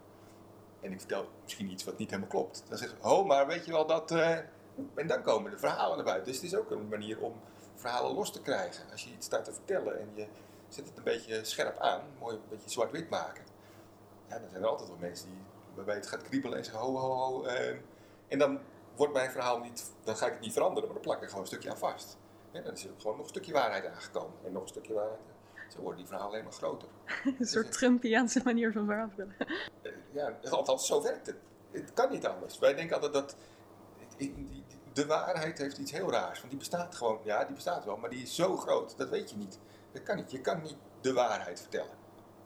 en 0.81 0.91
ik 0.91 0.99
vertel 0.99 1.29
misschien 1.43 1.69
iets 1.71 1.83
wat 1.83 1.97
niet 1.97 2.09
helemaal 2.09 2.29
klopt, 2.29 2.63
dan 2.69 2.77
zeg 2.77 2.91
ik, 2.91 3.05
oh, 3.05 3.27
maar 3.27 3.47
weet 3.47 3.65
je 3.65 3.71
wel 3.71 3.85
dat. 3.85 4.11
eh, 4.11 4.37
En 4.95 5.07
dan 5.07 5.21
komen 5.21 5.51
de 5.51 5.57
verhalen 5.57 5.95
naar 5.95 6.05
buiten. 6.05 6.25
Dus 6.31 6.41
het 6.41 6.51
is 6.51 6.55
ook 6.57 6.71
een 6.71 6.87
manier 6.87 7.19
om 7.19 7.33
verhalen 7.75 8.13
los 8.13 8.31
te 8.31 8.41
krijgen. 8.41 8.91
Als 8.91 9.03
je 9.03 9.09
iets 9.11 9.25
staat 9.25 9.45
te 9.45 9.53
vertellen 9.53 9.99
en 9.99 10.09
je 10.13 10.27
zet 10.69 10.87
het 10.87 10.97
een 10.97 11.03
beetje 11.03 11.43
scherp 11.43 11.77
aan, 11.79 12.01
mooi 12.19 12.35
een 12.35 12.41
beetje 12.49 12.69
zwart-wit 12.69 13.09
maken. 13.09 13.43
Ja, 14.29 14.39
dan 14.39 14.49
zijn 14.49 14.63
er 14.63 14.69
altijd 14.69 14.89
wel 14.89 14.97
mensen 14.97 15.29
die, 15.29 15.37
waarbij 15.75 15.95
het 15.95 16.07
gaat 16.07 16.21
kriebelen 16.21 16.57
en 16.57 16.63
zeggen, 16.65 16.83
ho, 16.83 16.95
ho, 16.97 17.13
ho. 17.13 17.43
eh, 17.45 17.75
en 18.27 18.39
dan 18.39 18.59
wordt 18.95 19.13
mijn 19.13 19.31
verhaal 19.31 19.59
niet, 19.59 19.91
dan 20.03 20.17
ga 20.17 20.25
ik 20.25 20.31
het 20.31 20.41
niet 20.41 20.53
veranderen, 20.53 20.83
maar 20.83 20.93
dan 20.93 21.03
plak 21.03 21.21
ik 21.21 21.27
gewoon 21.27 21.41
een 21.41 21.47
stukje 21.47 21.69
aan 21.69 21.77
vast. 21.77 22.17
En 22.55 22.63
dan 22.63 22.73
is 22.73 22.83
er 22.83 22.89
gewoon 22.97 23.15
nog 23.15 23.25
een 23.25 23.31
stukje 23.31 23.53
waarheid 23.53 23.85
aangekomen. 23.85 24.37
En 24.43 24.51
nog 24.51 24.61
een 24.61 24.67
stukje 24.67 24.93
waarheid. 24.93 25.19
Zo 25.69 25.79
worden 25.79 25.97
die 25.97 26.07
verhalen 26.07 26.31
alleen 26.31 26.43
maar 26.43 26.53
groter. 26.53 26.87
Een 27.39 27.45
soort 27.45 27.71
Trumpiaanse 27.71 28.41
manier 28.43 28.71
van 28.71 28.85
verhaal 28.85 29.07
vertellen. 29.07 29.35
Eh, 29.81 29.91
ja, 30.11 30.33
althans, 30.49 30.85
zo 30.85 31.01
werkt 31.01 31.27
het. 31.27 31.35
Het 31.71 31.93
kan 31.93 32.11
niet 32.11 32.25
anders. 32.25 32.59
Wij 32.59 32.73
denken 32.73 32.95
altijd 32.95 33.13
dat 33.13 33.35
de 34.93 35.05
waarheid 35.05 35.57
heeft 35.57 35.77
iets 35.77 35.91
heel 35.91 36.11
raars. 36.11 36.37
Want 36.37 36.49
die 36.49 36.59
bestaat 36.59 36.95
gewoon, 36.95 37.19
ja, 37.23 37.45
die 37.45 37.55
bestaat 37.55 37.85
wel, 37.85 37.97
maar 37.97 38.09
die 38.09 38.21
is 38.21 38.35
zo 38.35 38.57
groot, 38.57 38.97
dat 38.97 39.09
weet 39.09 39.29
je 39.29 39.37
niet. 39.37 39.59
Dat 39.91 40.03
kan 40.03 40.15
niet. 40.15 40.31
Je 40.31 40.41
kan 40.41 40.61
niet 40.61 40.75
de 41.01 41.13
waarheid 41.13 41.59
vertellen. 41.59 41.95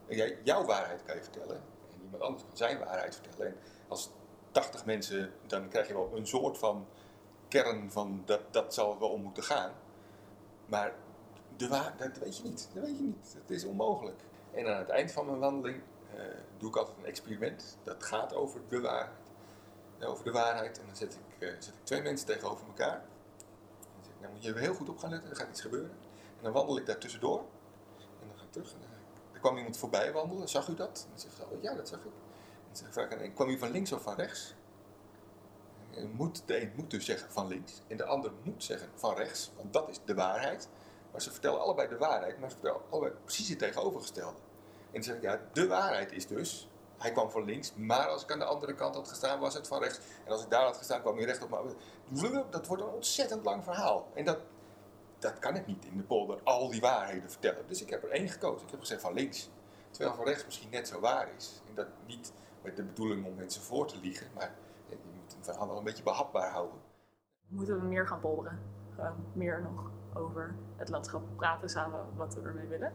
En 0.07 0.15
jij, 0.15 0.39
jouw 0.43 0.65
waarheid 0.65 1.03
kan 1.03 1.15
je 1.15 1.21
vertellen 1.21 1.55
en 1.55 2.01
iemand 2.01 2.23
anders 2.23 2.43
kan 2.47 2.57
zijn 2.57 2.79
waarheid 2.79 3.15
vertellen. 3.15 3.47
En 3.47 3.57
als 3.87 4.09
80 4.51 4.85
mensen, 4.85 5.33
dan 5.47 5.69
krijg 5.69 5.87
je 5.87 5.93
wel 5.93 6.11
een 6.15 6.27
soort 6.27 6.57
van 6.57 6.87
kern 7.47 7.91
van 7.91 8.21
dat, 8.25 8.41
dat 8.51 8.73
zal 8.73 8.99
wel 8.99 9.09
om 9.09 9.21
moeten 9.21 9.43
gaan. 9.43 9.71
Maar 10.69 10.93
de 11.57 11.67
dat 11.97 12.17
weet 12.17 12.37
je 12.37 12.43
niet. 12.43 12.69
Dat 12.73 12.83
weet 12.83 12.97
je 12.97 13.03
niet. 13.03 13.35
Het 13.41 13.49
is 13.49 13.63
onmogelijk. 13.63 14.21
En 14.51 14.67
aan 14.67 14.79
het 14.79 14.89
eind 14.89 15.11
van 15.11 15.25
mijn 15.25 15.39
wandeling 15.39 15.81
eh, 16.15 16.21
doe 16.57 16.69
ik 16.69 16.75
altijd 16.75 16.97
een 16.97 17.05
experiment. 17.05 17.77
Dat 17.83 18.03
gaat 18.03 18.33
over 18.33 18.61
de 18.67 18.81
waarheid. 18.81 19.31
Ja, 19.97 20.05
over 20.05 20.23
de 20.23 20.31
waarheid. 20.31 20.79
En 20.79 20.85
dan 20.85 20.95
zet 20.95 21.13
ik, 21.13 21.47
eh, 21.47 21.49
zet 21.59 21.73
ik 21.73 21.83
twee 21.85 22.01
mensen 22.01 22.27
tegenover 22.27 22.67
elkaar. 22.67 23.01
Dan 23.77 24.03
zeg 24.03 24.13
ik, 24.13 24.19
nou 24.19 24.33
moet 24.33 24.43
je 24.43 24.57
heel 24.57 24.73
goed 24.73 24.89
op 24.89 24.97
gaan 24.97 25.09
letten. 25.09 25.29
Er 25.29 25.35
gaat 25.35 25.49
iets 25.49 25.61
gebeuren. 25.61 25.91
En 26.37 26.43
dan 26.43 26.51
wandel 26.51 26.77
ik 26.77 26.85
daar 26.85 26.97
tussendoor. 26.97 27.39
En 27.97 28.27
dan 28.27 28.37
ga 28.37 28.43
ik 28.43 28.51
terug. 28.51 28.73
En 28.73 28.79
dan, 28.79 28.89
er 29.33 29.39
kwam 29.39 29.57
iemand 29.57 29.77
voorbij 29.77 30.11
wandelen. 30.11 30.49
Zag 30.49 30.67
u 30.67 30.75
dat? 30.75 31.01
En 31.03 31.09
dan 31.09 31.19
zegt 31.19 31.35
ze, 31.35 31.43
oh, 31.49 31.61
ja, 31.61 31.73
dat 31.73 31.87
zag 31.87 31.99
ik. 31.99 32.05
En 32.05 32.11
dan 32.81 32.93
zeg 32.93 33.05
ik, 33.05 33.21
een, 33.21 33.33
kwam 33.33 33.49
u 33.49 33.57
van 33.57 33.71
links 33.71 33.91
of 33.91 34.01
van 34.01 34.15
rechts? 34.15 34.55
En 35.95 36.11
moet, 36.11 36.43
de 36.45 36.61
een 36.61 36.71
moet 36.75 36.91
dus 36.91 37.05
zeggen 37.05 37.31
van 37.31 37.47
links. 37.47 37.81
En 37.87 37.97
de 37.97 38.05
ander 38.05 38.31
moet 38.43 38.63
zeggen 38.63 38.89
van 38.95 39.15
rechts. 39.15 39.51
Want 39.55 39.73
dat 39.73 39.89
is 39.89 39.99
de 40.05 40.13
waarheid. 40.13 40.69
Maar 41.11 41.21
ze 41.21 41.31
vertellen 41.31 41.61
allebei 41.61 41.87
de 41.87 41.97
waarheid. 41.97 42.39
Maar 42.39 42.49
ze 42.49 42.55
vertellen 42.55 42.81
allebei 42.89 43.13
precies 43.23 43.49
het 43.49 43.59
tegenovergestelde. 43.59 44.37
En 44.37 44.93
dan 44.93 45.03
zeg 45.03 45.15
ik, 45.15 45.21
ja, 45.21 45.41
de 45.53 45.67
waarheid 45.67 46.11
is 46.11 46.27
dus... 46.27 46.69
Hij 46.97 47.11
kwam 47.11 47.29
van 47.29 47.45
links, 47.45 47.73
maar 47.75 48.07
als 48.07 48.23
ik 48.23 48.31
aan 48.31 48.39
de 48.39 48.45
andere 48.45 48.75
kant 48.75 48.95
had 48.95 49.07
gestaan, 49.07 49.39
was 49.39 49.53
het 49.53 49.67
van 49.67 49.81
rechts. 49.81 49.99
En 50.25 50.31
als 50.31 50.43
ik 50.43 50.49
daar 50.49 50.63
had 50.63 50.77
gestaan, 50.77 51.01
kwam 51.01 51.15
hij 51.15 51.25
rechtop. 51.25 51.49
Maar 51.49 51.61
dat 52.49 52.67
wordt 52.67 52.83
een 52.83 52.89
ontzettend 52.89 53.43
lang 53.43 53.63
verhaal. 53.63 54.07
En 54.13 54.25
dat, 54.25 54.39
dat 55.19 55.39
kan 55.39 55.55
ik 55.55 55.65
niet 55.65 55.85
in 55.85 55.97
de 55.97 56.03
polder, 56.03 56.39
al 56.43 56.69
die 56.69 56.81
waarheden 56.81 57.29
vertellen. 57.29 57.67
Dus 57.67 57.81
ik 57.81 57.89
heb 57.89 58.03
er 58.03 58.09
één 58.09 58.29
gekozen. 58.29 58.65
Ik 58.65 58.71
heb 58.71 58.79
gezegd 58.79 59.01
van 59.01 59.13
links. 59.13 59.49
Terwijl 59.91 60.15
van 60.15 60.25
rechts 60.25 60.45
misschien 60.45 60.69
net 60.69 60.87
zo 60.87 60.99
waar 60.99 61.29
is. 61.37 61.61
En 61.67 61.75
dat 61.75 61.87
niet 62.05 62.31
met 62.61 62.75
de 62.75 62.83
bedoeling 62.83 63.25
om 63.25 63.35
mensen 63.35 63.61
voor 63.61 63.87
te 63.87 63.97
liegen. 64.01 64.27
Maar 64.33 64.55
verhaal 65.49 65.67
wel 65.67 65.77
een 65.77 65.83
beetje 65.83 66.03
behapbaar 66.03 66.51
houden. 66.51 66.77
Moeten 67.47 67.79
we 67.79 67.85
meer 67.85 68.07
gaan 68.07 68.19
polderen? 68.19 68.59
Gewoon 68.95 69.15
meer 69.33 69.61
nog 69.61 69.91
over 70.13 70.55
het 70.75 70.89
landschap 70.89 71.21
praten 71.35 71.69
samen 71.69 71.99
wat 72.15 72.35
we 72.35 72.41
ermee 72.41 72.67
willen? 72.67 72.93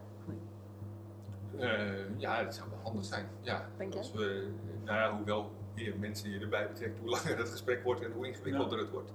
Eh, 1.57 2.19
ja, 2.19 2.43
dat 2.43 2.55
zou 2.55 2.69
wel 2.69 2.79
handig 2.83 3.05
zijn. 3.05 3.27
Ja, 3.41 3.65
Denk 3.77 3.93
je? 3.93 3.97
als 3.99 4.11
we, 4.11 4.51
nou 4.83 4.99
ja, 4.99 5.15
hoewel 5.15 5.41
hoe 5.41 5.51
meer 5.75 5.99
mensen 5.99 6.29
je 6.29 6.39
erbij 6.39 6.67
betrekt, 6.67 6.99
hoe 6.99 7.09
langer 7.09 7.37
het 7.37 7.49
gesprek 7.49 7.83
wordt 7.83 8.01
en 8.01 8.11
hoe 8.11 8.27
ingewikkelder 8.27 8.79
het 8.79 8.89
wordt. 8.91 9.13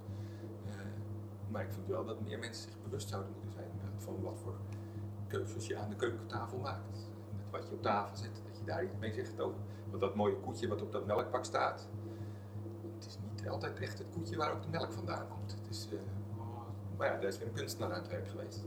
Eh, 0.69 0.75
maar 1.47 1.61
ik 1.61 1.71
vind 1.71 1.87
wel 1.87 2.05
dat 2.05 2.21
meer 2.21 2.39
mensen 2.39 2.63
zich 2.63 2.81
bewust 2.83 3.09
zouden 3.09 3.31
moeten 3.31 3.51
zijn 3.51 3.69
van 3.97 4.21
wat 4.21 4.39
voor 4.43 4.55
keuzes 5.27 5.67
je 5.67 5.77
aan 5.77 5.89
de 5.89 5.95
keukentafel 5.95 6.57
maakt. 6.57 7.09
Met 7.37 7.49
wat 7.51 7.67
je 7.67 7.73
op 7.73 7.81
tafel 7.81 8.17
zet, 8.17 8.41
dat 8.47 8.57
je 8.57 8.65
daar 8.65 8.83
iets 8.83 8.97
mee 8.99 9.13
zegt 9.13 9.39
over. 9.39 9.59
Want 9.89 10.01
dat 10.01 10.15
mooie 10.15 10.35
koetje 10.35 10.67
wat 10.67 10.81
op 10.81 10.91
dat 10.91 11.05
melkpak 11.05 11.45
staat, 11.45 11.89
niet 13.41 13.49
altijd 13.49 13.79
echt 13.79 13.97
het 13.97 14.07
koetje 14.13 14.37
waar 14.37 14.51
ook 14.53 14.61
de 14.63 14.69
melk 14.69 14.93
vandaan 14.93 15.27
komt. 15.27 15.51
Het 15.51 15.69
is, 15.69 15.87
eh, 15.91 15.97
maar 16.97 17.07
ja, 17.07 17.13
daar 17.13 17.23
is 17.27 17.37
weer 17.37 17.47
een 17.47 17.53
kunstenaar 17.53 17.93
aan 17.93 18.01
het 18.01 18.07
werk 18.11 18.27
geweest. 18.29 18.63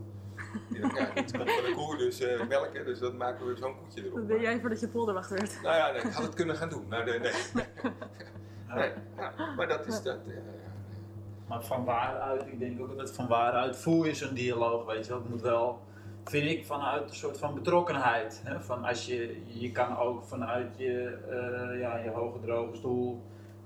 Die 0.70 0.80
dacht, 0.80 0.96
ja, 0.96 1.04
het 1.04 1.14
komt 1.14 1.30
van 1.30 1.44
de 1.46 1.72
koe, 1.86 1.96
dus 1.96 2.20
eh, 2.20 2.46
melk, 2.48 2.74
hè, 2.74 2.84
dus 2.84 2.98
dat 2.98 3.14
maken 3.14 3.46
we 3.46 3.56
zo'n 3.56 3.76
koetje 3.78 4.00
erop. 4.04 4.14
Dat 4.16 4.26
deed 4.28 4.36
Maar- 4.36 4.46
jij 4.46 4.60
voordat 4.60 4.80
je 4.80 4.88
polderwachter 4.88 5.36
werd. 5.36 5.58
nou 5.62 5.76
ja, 5.76 5.90
nee, 5.90 6.02
ik 6.02 6.12
had 6.12 6.22
het 6.22 6.34
kunnen 6.34 6.56
gaan 6.56 6.68
doen. 6.68 6.86
Maar 6.88 7.04
nee, 7.04 7.18
nee. 7.18 7.32
nee 8.74 8.92
ja, 9.16 9.52
maar 9.56 9.68
dat 9.68 9.86
is 9.86 10.02
dat. 10.02 10.18
Maar 11.48 11.64
van 11.64 11.84
waaruit, 11.84 12.46
ik 12.46 12.58
denk 12.58 12.80
ook 12.80 12.96
dat 12.96 13.12
van 13.12 13.26
waaruit 13.28 13.76
voel 13.76 14.04
je 14.04 14.14
zo'n 14.14 14.34
dialoog, 14.34 14.86
weet 14.86 15.04
je 15.06 15.10
wel. 15.12 15.20
Het 15.20 15.30
moet 15.30 15.40
wel, 15.42 15.80
vind 16.24 16.50
ik, 16.50 16.66
vanuit 16.66 17.08
een 17.10 17.16
soort 17.16 17.38
van 17.38 17.54
betrokkenheid. 17.54 18.40
Hè? 18.44 18.60
Van 18.60 18.84
als 18.84 19.06
je, 19.06 19.42
je 19.46 19.72
kan 19.72 19.96
ook 19.98 20.24
vanuit 20.24 20.76
je, 20.76 21.18
eh, 21.30 21.80
ja, 21.80 21.96
je 21.96 22.10
hoge 22.10 22.40
droge 22.40 22.76
stoel 22.76 23.22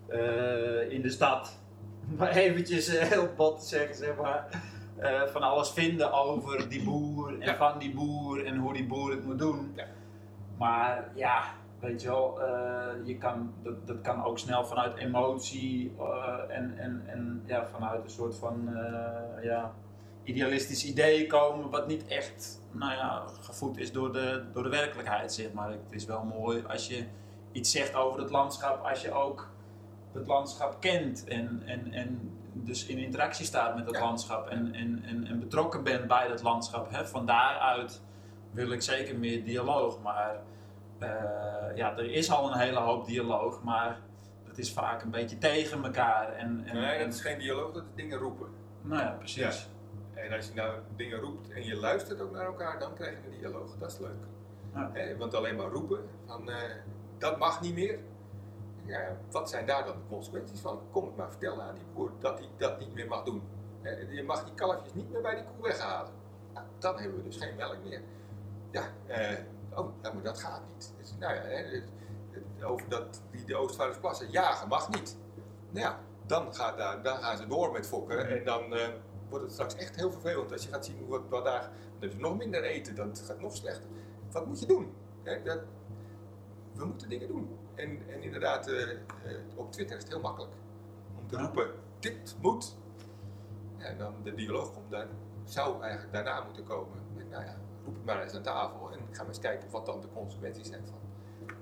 eh, 0.08 0.90
in 0.92 1.02
de 1.02 1.10
stad, 1.10 1.58
maar 2.18 2.30
eventjes 2.30 2.88
eh, 2.88 3.08
heel 3.08 3.28
bot 3.36 3.60
te 3.60 3.66
zeggen, 3.66 3.94
zeg 3.96 4.16
maar, 4.16 4.62
eh, 4.96 5.22
van 5.22 5.42
alles 5.42 5.70
vinden 5.70 6.12
over 6.12 6.68
die 6.68 6.82
boer 6.84 7.32
en 7.32 7.40
Ja. 7.46 7.56
van 7.56 7.78
die 7.78 7.94
boer 7.94 8.44
en 8.44 8.56
hoe 8.56 8.72
die 8.72 8.86
boer 8.86 9.10
het 9.10 9.24
moet 9.24 9.38
doen. 9.38 9.72
Ja. 9.76 9.84
Maar 10.58 11.08
ja, 11.14 11.42
weet 11.80 12.02
je 12.02 12.08
wel, 12.08 12.42
eh, 12.42 13.06
je 13.06 13.18
kan, 13.18 13.52
dat, 13.62 13.86
dat 13.86 14.00
kan 14.00 14.24
ook 14.24 14.38
snel 14.38 14.64
vanuit 14.64 14.96
emotie 14.96 15.92
eh, 15.98 16.56
en, 16.56 16.78
en, 16.78 17.02
en 17.06 17.42
ja, 17.46 17.66
vanuit 17.66 18.04
een 18.04 18.10
soort 18.10 18.36
van 18.36 18.68
eh, 18.76 19.44
ja, 19.44 19.74
idealistisch 20.22 20.84
idee 20.84 21.26
komen, 21.26 21.70
wat 21.70 21.86
niet 21.86 22.06
echt 22.06 22.60
nou 22.72 22.92
ja, 22.92 23.24
gevoed 23.40 23.76
is 23.78 23.92
door 23.92 24.12
de, 24.12 24.44
door 24.52 24.62
de 24.62 24.68
werkelijkheid. 24.68 25.32
Zeg 25.32 25.52
maar. 25.52 25.70
Het 25.70 25.80
is 25.90 26.04
wel 26.04 26.24
mooi 26.24 26.64
als 26.68 26.88
je 26.88 27.04
iets 27.52 27.70
zegt 27.70 27.94
over 27.94 28.20
het 28.20 28.30
landschap, 28.30 28.84
als 28.84 29.02
je 29.02 29.12
ook 29.12 29.48
het 30.18 30.26
landschap 30.26 30.81
kent 30.81 31.24
en, 31.24 31.62
en, 31.66 31.92
en 31.92 32.31
dus 32.52 32.87
in 32.87 32.98
interactie 32.98 33.44
staat 33.46 33.74
met 33.76 33.87
het 33.87 33.94
Ja. 33.94 34.00
landschap 34.00 34.48
en, 34.48 34.74
en, 34.74 35.02
en, 35.04 35.26
en 35.26 35.40
betrokken 35.40 35.85
bent 35.85 36.07
bij 36.07 36.28
dat 36.28 36.42
landschap. 36.42 36.90
Hè. 36.90 37.07
Van 37.07 37.26
daaruit 37.26 38.02
wil 38.50 38.70
ik 38.70 38.83
zeker 38.83 39.18
meer 39.18 39.44
dialoog, 39.44 40.02
maar 40.02 40.37
eh, 40.98 41.76
ja, 41.76 41.96
er 41.96 42.11
is 42.11 42.31
al 42.31 42.52
een 42.52 42.59
hele 42.59 42.78
hoop 42.78 43.07
dialoog, 43.07 43.62
maar 43.62 43.98
het 44.44 44.59
is 44.59 44.72
vaak 44.72 45.02
een 45.02 45.11
beetje 45.11 45.38
tegen 45.38 45.85
elkaar. 45.85 46.33
En, 46.33 46.62
en, 46.66 46.74
Nee, 46.81 46.98
dat 47.04 47.14
is 47.14 47.20
geen 47.20 47.38
dialoog, 47.38 47.72
dat 47.72 47.83
is 47.83 47.88
dingen 47.94 48.18
roepen. 48.18 48.46
nou 48.83 49.02
ja, 49.02 49.11
precies. 49.18 49.68
En 50.14 50.33
als 50.33 50.46
je 50.46 50.54
nou 50.54 50.74
dingen 50.96 51.18
roept 51.18 51.50
en 51.50 51.64
je 51.64 51.76
luistert 51.76 52.20
ook 52.20 52.33
naar 52.33 52.44
elkaar, 52.46 52.78
dan 52.78 52.94
krijg 52.94 53.11
je 53.22 53.31
een 53.31 53.38
dialoog. 53.38 53.76
Dat 53.78 53.92
is 53.92 53.98
leuk. 53.98 54.11
Ja. 54.74 54.90
Eh, 54.94 55.18
want 55.18 55.35
alleen 55.35 55.57
maar 55.57 55.66
roepen 55.66 55.98
van 56.26 56.50
eh, 56.50 56.57
dat 57.18 57.38
mag 57.38 57.61
niet 57.61 57.74
meer. 57.74 57.98
Ja, 58.88 59.16
wat 59.31 59.51
zijn 59.51 59.66
daar 59.66 59.85
dan 59.85 59.96
de 59.96 60.09
consequenties 60.09 60.61
van? 60.61 60.81
Kom 60.90 61.05
het 61.05 61.16
maar 61.16 61.31
vertellen 61.31 61.62
aan 61.62 61.74
die 61.74 61.85
boer 61.94 62.11
dat 62.18 62.38
hij 62.38 62.48
dat 62.57 62.79
niet 62.79 62.94
meer 62.94 63.07
mag 63.07 63.24
doen. 63.24 63.42
Je 64.11 64.22
mag 64.27 64.44
die 64.44 64.55
kalfjes 64.55 64.94
niet 64.94 65.11
meer 65.11 65.22
bij 65.22 65.35
die 65.35 65.44
koe 65.44 65.62
weghalen. 65.62 66.12
Nou, 66.55 66.66
dan 66.79 66.98
hebben 66.98 67.16
we 67.16 67.24
dus 67.24 67.37
geen 67.37 67.57
melk 67.57 67.77
meer. 67.85 68.03
Ja, 68.70 68.83
eh, 69.07 69.38
oh, 69.74 69.88
ja, 70.03 70.12
maar 70.12 70.22
dat 70.22 70.38
gaat 70.38 70.62
niet. 70.74 70.92
Dus, 70.98 71.14
nou 71.18 71.35
ja, 71.35 72.66
over 72.66 72.88
dat, 72.88 73.22
die 73.31 73.44
de 73.44 73.57
Oostvaardersplassen 73.57 74.31
jagen 74.31 74.68
mag 74.68 74.88
niet. 74.90 75.16
Nou 75.70 75.87
ja, 75.87 75.98
dan, 76.27 76.55
gaat 76.55 76.77
daar, 76.77 77.03
dan 77.03 77.16
gaan 77.16 77.37
ze 77.37 77.46
door 77.46 77.72
met 77.72 77.87
fokken 77.87 78.29
en 78.29 78.44
dan 78.44 78.74
eh, 78.74 78.88
wordt 79.29 79.44
het 79.44 79.53
straks 79.53 79.74
echt 79.74 79.96
heel 79.96 80.11
vervelend 80.11 80.53
als 80.53 80.62
je 80.62 80.68
gaat 80.68 80.85
zien 80.85 81.05
hoe 81.07 81.20
wat 81.29 81.44
dagen, 81.44 81.72
dan 81.98 82.11
ze 82.11 82.16
nog 82.16 82.37
minder 82.37 82.62
eten, 82.62 82.94
dan 82.94 83.16
gaat 83.16 83.29
het 83.29 83.40
nog 83.40 83.57
slechter. 83.57 83.90
Wat 84.31 84.46
moet 84.46 84.61
je 84.61 84.66
doen? 84.66 84.92
Dat, 85.44 85.61
moeten 86.88 87.09
dingen 87.09 87.29
doen. 87.29 87.59
En, 87.74 88.09
en 88.09 88.22
inderdaad, 88.22 88.68
eh, 88.68 88.90
eh, 88.90 88.98
op 89.55 89.72
Twitter 89.72 89.96
is 89.96 90.03
het 90.03 90.12
heel 90.12 90.22
makkelijk 90.22 90.53
om 91.18 91.29
te 91.29 91.37
roepen, 91.37 91.70
dit 91.98 92.37
moet. 92.40 92.77
En 93.77 93.98
dan 93.98 94.14
de 94.22 94.35
dialoog 94.35 94.72
komt 94.72 94.90
dan, 94.90 95.07
zou 95.44 95.83
eigenlijk 95.83 96.12
daarna 96.12 96.44
moeten 96.44 96.64
komen. 96.64 96.98
Met, 97.14 97.31
nou 97.31 97.44
ja, 97.44 97.57
roep 97.85 97.94
het 97.94 98.05
maar 98.05 98.22
eens 98.22 98.35
aan 98.35 98.42
tafel 98.42 98.92
en 98.92 98.98
ga 99.11 99.18
maar 99.18 99.29
eens 99.29 99.38
kijken 99.38 99.70
wat 99.70 99.87
dan 99.87 100.01
de 100.01 100.09
consequenties 100.14 100.68
zijn 100.68 100.87
van 100.87 100.98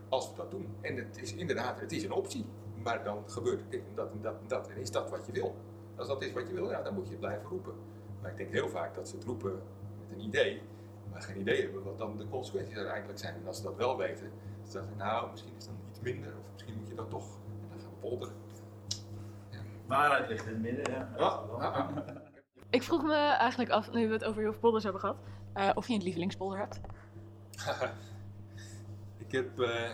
als 0.08 0.30
we 0.30 0.36
dat 0.36 0.50
doen. 0.50 0.68
En 0.80 0.96
het 0.96 1.18
is 1.22 1.34
inderdaad, 1.34 1.80
het 1.80 1.92
is 1.92 2.04
een 2.04 2.12
optie. 2.12 2.44
Maar 2.82 3.04
dan 3.04 3.22
gebeurt 3.26 3.70
dit 3.70 3.80
en 3.88 3.94
dat 3.94 4.10
en 4.12 4.20
dat 4.22 4.34
en 4.40 4.48
dat. 4.48 4.68
En 4.68 4.76
is 4.76 4.90
dat 4.90 5.10
wat 5.10 5.26
je 5.26 5.32
wil? 5.32 5.54
Als 5.96 6.08
dat 6.08 6.22
is 6.22 6.32
wat 6.32 6.48
je 6.48 6.54
wil, 6.54 6.70
ja, 6.70 6.82
dan 6.82 6.94
moet 6.94 7.04
je 7.04 7.10
het 7.10 7.20
blijven 7.20 7.48
roepen. 7.48 7.74
Maar 8.20 8.30
ik 8.30 8.36
denk 8.36 8.50
heel 8.50 8.68
vaak 8.68 8.94
dat 8.94 9.08
ze 9.08 9.14
het 9.14 9.24
roepen 9.24 9.52
met 9.52 10.18
een 10.18 10.24
idee, 10.24 10.62
maar 11.10 11.22
geen 11.22 11.40
idee 11.40 11.62
hebben 11.62 11.84
wat 11.84 11.98
dan 11.98 12.16
de 12.16 12.28
consequenties 12.28 12.76
uiteindelijk 12.76 13.18
zijn. 13.18 13.34
En 13.34 13.46
als 13.46 13.56
ze 13.56 13.62
dat 13.62 13.76
wel 13.76 13.96
weten, 13.96 14.30
Ik, 14.74 14.96
nou, 14.96 15.30
misschien 15.30 15.52
is 15.56 15.64
dan 15.66 15.74
iets 15.90 16.00
minder, 16.00 16.32
of 16.38 16.52
misschien 16.52 16.74
moet 16.78 16.88
je 16.88 16.94
dat 16.94 17.10
toch. 17.10 17.26
En 17.62 17.68
dan 17.70 17.78
gaan 17.80 17.90
we 17.90 17.96
polderen. 18.08 18.34
Waarheid 19.86 20.28
ligt 20.28 20.46
in 20.46 20.52
het 20.52 20.62
midden, 20.62 20.92
ja. 20.92 21.08
Ja, 21.16 21.40
ja, 21.58 21.90
ja. 22.06 22.22
Ik 22.70 22.82
vroeg 22.82 23.02
me 23.02 23.14
eigenlijk 23.14 23.70
af, 23.70 23.92
nu 23.92 24.06
we 24.06 24.12
het 24.12 24.24
over 24.24 24.40
heel 24.42 24.50
veel 24.52 24.60
polders 24.60 24.84
hebben 24.84 25.00
gehad, 25.00 25.16
eh, 25.52 25.70
of 25.74 25.88
je 25.88 25.94
een 25.94 26.02
lievelingspolder 26.02 26.58
hebt. 26.58 26.80
ik, 29.26 29.32
heb, 29.32 29.60
eh, 29.60 29.92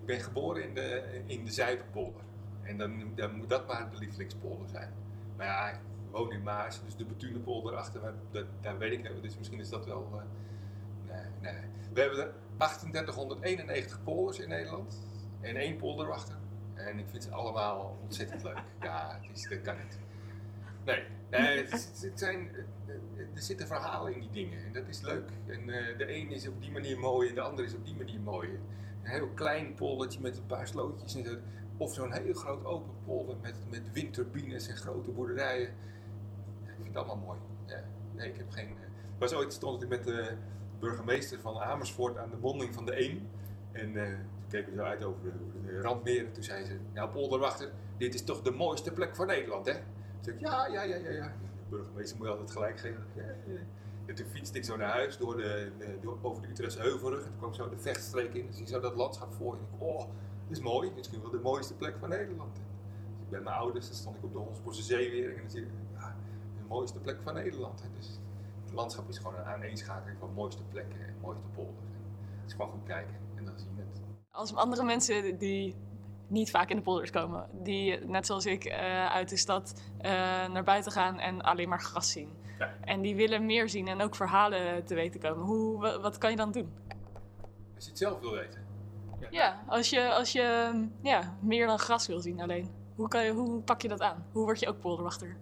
ik 0.00 0.06
ben 0.06 0.20
geboren 0.20 0.62
in 0.68 0.74
de, 0.74 1.20
in 1.26 1.44
de 1.44 1.50
Zuiderpolder. 1.50 2.22
En 2.62 2.78
dan, 2.78 3.14
dan 3.14 3.36
moet 3.36 3.48
dat 3.48 3.66
maar 3.66 3.90
de 3.90 3.98
lievelingspolder 3.98 4.68
zijn. 4.68 4.92
Maar 5.36 5.46
ja, 5.46 5.68
ik 5.68 5.78
woon 6.10 6.32
in 6.32 6.42
Maas, 6.42 6.84
dus 6.84 6.96
de 6.96 7.04
Betunepolder 7.04 7.76
achter, 7.76 8.00
me, 8.00 8.12
dat, 8.30 8.44
daar 8.60 8.78
weet 8.78 8.92
ik 8.92 9.12
niet. 9.12 9.22
Dus 9.22 9.36
misschien 9.38 9.60
is 9.60 9.68
dat 9.68 9.86
wel. 9.86 10.08
eh, 10.12 10.22
nee, 11.40 11.52
nee. 11.52 11.62
We 11.92 12.00
hebben 12.00 12.18
er 12.18 12.32
3891 12.56 14.02
polders 14.02 14.38
in 14.38 14.48
Nederland 14.48 15.02
en 15.40 15.56
één 15.56 15.76
polderwachter. 15.76 16.36
En 16.74 16.98
ik 16.98 17.06
vind 17.08 17.22
ze 17.22 17.30
allemaal 17.30 17.98
ontzettend 18.02 18.42
leuk. 18.42 18.62
Ja, 18.80 19.18
het 19.20 19.36
is, 19.36 19.48
dat 19.48 19.62
kan 19.62 19.76
niet. 19.76 19.98
Nee, 20.84 21.02
nee 21.30 21.64
het, 21.64 22.12
zijn, 22.14 22.50
er 23.34 23.42
zitten 23.42 23.66
verhalen 23.66 24.14
in 24.14 24.20
die 24.20 24.30
dingen 24.30 24.64
en 24.64 24.72
dat 24.72 24.88
is 24.88 25.00
leuk. 25.00 25.30
En 25.46 25.60
eh, 25.60 25.98
de 25.98 26.14
een 26.14 26.30
is 26.30 26.48
op 26.48 26.60
die 26.60 26.70
manier 26.70 26.98
mooi 26.98 27.28
en 27.28 27.34
de 27.34 27.40
ander 27.40 27.64
is 27.64 27.74
op 27.74 27.84
die 27.84 27.96
manier 27.96 28.20
mooi. 28.20 28.48
Een 29.02 29.10
heel 29.10 29.28
klein 29.28 29.74
poldertje 29.74 30.20
met 30.20 30.36
een 30.36 30.46
paar 30.46 30.68
slootjes 30.68 31.14
en 31.14 31.24
zo. 31.24 31.36
Of 31.76 31.94
zo'n 31.94 32.12
heel 32.12 32.34
groot 32.34 32.64
open 32.64 32.92
polder 33.04 33.36
met, 33.42 33.54
met 33.70 33.92
windturbines 33.92 34.68
en 34.68 34.76
grote 34.76 35.10
boerderijen. 35.10 35.68
Ik 36.64 36.72
vind 36.74 36.86
het 36.86 36.96
allemaal 36.96 37.16
mooi. 37.16 37.38
Ja, 37.66 37.82
nee, 38.14 38.28
ik 38.28 38.36
heb 38.36 38.50
geen... 38.50 38.68
eh, 38.68 39.18
was 39.18 39.34
ooit 39.34 39.52
stond 39.52 39.82
ik 39.82 39.88
met 39.88 40.04
de 40.04 40.36
burgemeester 40.80 41.40
van 41.40 41.58
Amersfoort 41.58 42.18
aan 42.18 42.30
de 42.30 42.36
monding 42.36 42.74
van 42.74 42.84
de 42.84 43.00
Eem. 43.00 43.28
En 43.72 43.96
eh, 43.96 44.06
toen 44.06 44.48
keken 44.48 44.72
we 44.72 44.76
zo 44.78 44.84
uit 44.84 45.04
over 45.04 45.22
de, 45.22 45.32
de 45.66 45.80
randmeren. 45.80 46.32
Toen 46.32 46.42
zei 46.42 46.64
ze, 46.64 46.76
nou 46.92 47.10
polderwachter, 47.10 47.70
dit 47.96 48.14
is 48.14 48.24
toch 48.24 48.42
de 48.42 48.50
mooiste 48.50 48.92
plek 48.92 49.16
van 49.16 49.26
Nederland, 49.26 49.66
hè? 49.66 49.72
Toen 49.72 49.82
zei 50.20 50.36
ik, 50.36 50.42
ja, 50.42 50.66
ja, 50.66 50.82
ja, 50.82 50.96
ja, 50.96 51.10
ja. 51.10 51.26
De 51.26 51.76
burgemeester 51.76 52.16
moet 52.16 52.26
je 52.26 52.32
altijd 52.32 52.50
gelijk 52.50 52.80
geven. 52.80 53.06
En 54.06 54.14
toen 54.14 54.26
fietste 54.26 54.58
ik 54.58 54.64
zo 54.64 54.76
naar 54.76 54.90
huis 54.90 55.16
door 55.16 55.36
de, 55.36 55.70
door, 56.02 56.18
over 56.22 56.42
de 56.42 56.48
Utrechtse 56.48 56.80
Heuvelrug. 56.80 57.18
En 57.18 57.28
toen 57.28 57.38
kwam 57.38 57.54
zo 57.54 57.68
de 57.68 57.78
vechtstreek 57.78 58.34
in. 58.34 58.44
Dan 58.44 58.54
zie 58.54 58.66
zo 58.66 58.80
dat 58.80 58.94
landschap 58.94 59.34
voor. 59.34 59.54
En 59.54 59.60
ik 59.60 59.82
oh, 59.82 59.98
dit 60.48 60.56
is 60.56 60.62
mooi. 60.62 60.92
Misschien 60.96 61.20
wel 61.20 61.30
de 61.30 61.38
mooiste 61.38 61.74
plek 61.74 61.96
van 61.98 62.08
Nederland. 62.08 62.54
Dus 62.54 62.64
ik 63.24 63.30
ben 63.30 63.42
mijn 63.42 63.56
ouders, 63.56 63.86
dan 63.86 63.96
stond 63.96 64.16
ik 64.16 64.24
op 64.24 64.32
de 64.32 64.38
Hondsbosse 64.38 64.82
Zeewering. 64.82 65.34
En 65.34 65.40
dan 65.40 65.50
zie 65.50 65.62
ik, 65.62 65.68
ja, 65.98 66.16
de 66.58 66.66
mooiste 66.68 66.98
plek 66.98 67.18
van 67.22 67.34
Nederland. 67.34 67.82
Hè. 67.82 67.88
Dus 67.96 68.18
landschap 68.76 69.08
is 69.08 69.16
gewoon 69.16 69.34
een 69.34 69.44
aaneenschakeling 69.44 70.18
van 70.18 70.32
mooiste 70.34 70.62
plekken 70.62 71.00
en 71.00 71.14
mooiste 71.20 71.46
polders. 71.54 71.86
Het 72.40 72.46
is 72.46 72.52
gewoon 72.52 72.70
goed 72.70 72.84
kijken 72.86 73.14
en 73.34 73.44
dan 73.44 73.58
zie 73.58 73.68
je 73.76 73.80
het. 73.80 74.00
Als 74.30 74.54
andere 74.54 74.84
mensen 74.84 75.38
die 75.38 75.74
niet 76.28 76.50
vaak 76.50 76.70
in 76.70 76.76
de 76.76 76.82
polders 76.82 77.10
komen, 77.10 77.46
die 77.52 77.98
net 78.06 78.26
zoals 78.26 78.46
ik 78.46 78.64
eh, 78.64 79.06
uit 79.06 79.28
de 79.28 79.36
stad 79.36 79.82
eh, 79.98 80.10
naar 80.48 80.64
buiten 80.64 80.92
gaan 80.92 81.18
en 81.18 81.42
alleen 81.42 81.68
maar 81.68 81.80
gras 81.80 82.10
zien. 82.10 82.28
Ja. 82.58 82.74
En 82.80 83.00
die 83.00 83.16
willen 83.16 83.46
meer 83.46 83.68
zien 83.68 83.88
en 83.88 84.00
ook 84.00 84.14
verhalen 84.14 84.84
te 84.84 84.94
weten 84.94 85.20
komen. 85.20 85.44
Hoe, 85.44 85.78
wa- 85.80 86.00
wat 86.00 86.18
kan 86.18 86.30
je 86.30 86.36
dan 86.36 86.52
doen? 86.52 86.72
Als 87.74 87.84
je 87.84 87.90
het 87.90 87.98
zelf 87.98 88.20
wil 88.20 88.30
weten. 88.32 88.64
Ja, 89.30 89.62
als 89.66 89.90
je, 89.90 90.12
als 90.12 90.32
je 90.32 90.72
ja, 91.02 91.36
meer 91.40 91.66
dan 91.66 91.78
gras 91.78 92.06
wil 92.06 92.20
zien 92.20 92.40
alleen. 92.40 92.70
Hoe, 92.94 93.08
kan 93.08 93.24
je, 93.24 93.32
hoe 93.32 93.60
pak 93.60 93.82
je 93.82 93.88
dat 93.88 94.00
aan? 94.00 94.26
Hoe 94.32 94.44
word 94.44 94.60
je 94.60 94.68
ook 94.68 94.80
polderwachter? 94.80 95.36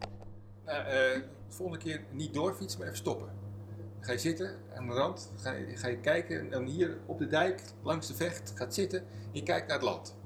Nou, 0.66 0.78
eh, 0.78 0.92
de 0.92 1.24
volgende 1.48 1.84
keer 1.84 2.04
niet 2.10 2.34
doorfietsen, 2.34 2.78
maar 2.78 2.88
even 2.88 3.00
stoppen. 3.00 3.26
Dan 3.76 4.04
ga 4.04 4.12
je 4.12 4.18
zitten 4.18 4.56
aan 4.74 4.86
de 4.86 4.92
rand, 4.92 5.32
ga 5.36 5.52
je, 5.52 5.76
ga 5.76 5.88
je 5.88 5.98
kijken 5.98 6.40
en 6.40 6.50
dan 6.50 6.64
hier 6.64 6.98
op 7.06 7.18
de 7.18 7.26
dijk 7.26 7.62
langs 7.82 8.06
de 8.06 8.14
vecht 8.14 8.52
gaat 8.54 8.74
zitten 8.74 8.98
en 8.98 9.30
je 9.32 9.42
kijkt 9.42 9.66
naar 9.66 9.76
het 9.76 9.86
land. 9.86 10.16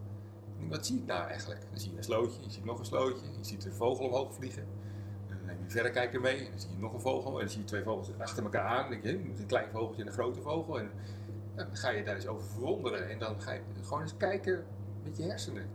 En 0.60 0.68
wat 0.68 0.86
zie 0.86 0.98
ik 0.98 1.06
nou 1.06 1.28
eigenlijk? 1.28 1.60
Dan 1.70 1.80
zie 1.80 1.90
je 1.90 1.96
een 1.96 2.04
slootje, 2.04 2.42
je 2.42 2.50
ziet 2.50 2.64
nog 2.64 2.78
een 2.78 2.84
slootje, 2.84 3.26
je 3.38 3.44
ziet 3.44 3.64
een 3.64 3.72
vogel 3.72 4.06
omhoog 4.06 4.34
vliegen. 4.34 4.62
En 5.28 5.36
dan 5.36 5.46
neem 5.46 5.56
je 5.58 5.64
een 5.64 5.70
verrekijker 5.70 6.20
mee 6.20 6.38
en 6.38 6.50
dan 6.50 6.60
zie 6.60 6.70
je 6.70 6.78
nog 6.78 6.92
een 6.92 7.00
vogel 7.00 7.32
en 7.32 7.40
dan 7.40 7.48
zie 7.48 7.60
je 7.60 7.66
twee 7.66 7.82
vogels 7.82 8.10
achter 8.18 8.42
elkaar 8.42 8.64
aan. 8.64 8.90
Dan 8.90 9.00
denk 9.00 9.04
je, 9.04 9.40
een 9.40 9.46
klein 9.46 9.70
vogeltje 9.70 10.02
en 10.02 10.08
een 10.08 10.14
grote 10.14 10.40
vogel. 10.40 10.78
En 10.78 10.90
ja, 11.56 11.64
dan 11.64 11.76
ga 11.76 11.90
je 11.90 12.04
daar 12.04 12.14
eens 12.14 12.26
over 12.26 12.46
verwonderen 12.48 13.08
en 13.08 13.18
dan 13.18 13.40
ga 13.40 13.52
je 13.52 13.60
gewoon 13.82 14.02
eens 14.02 14.16
kijken 14.16 14.64
met 15.04 15.16
je 15.16 15.22
hersenen. 15.22 15.66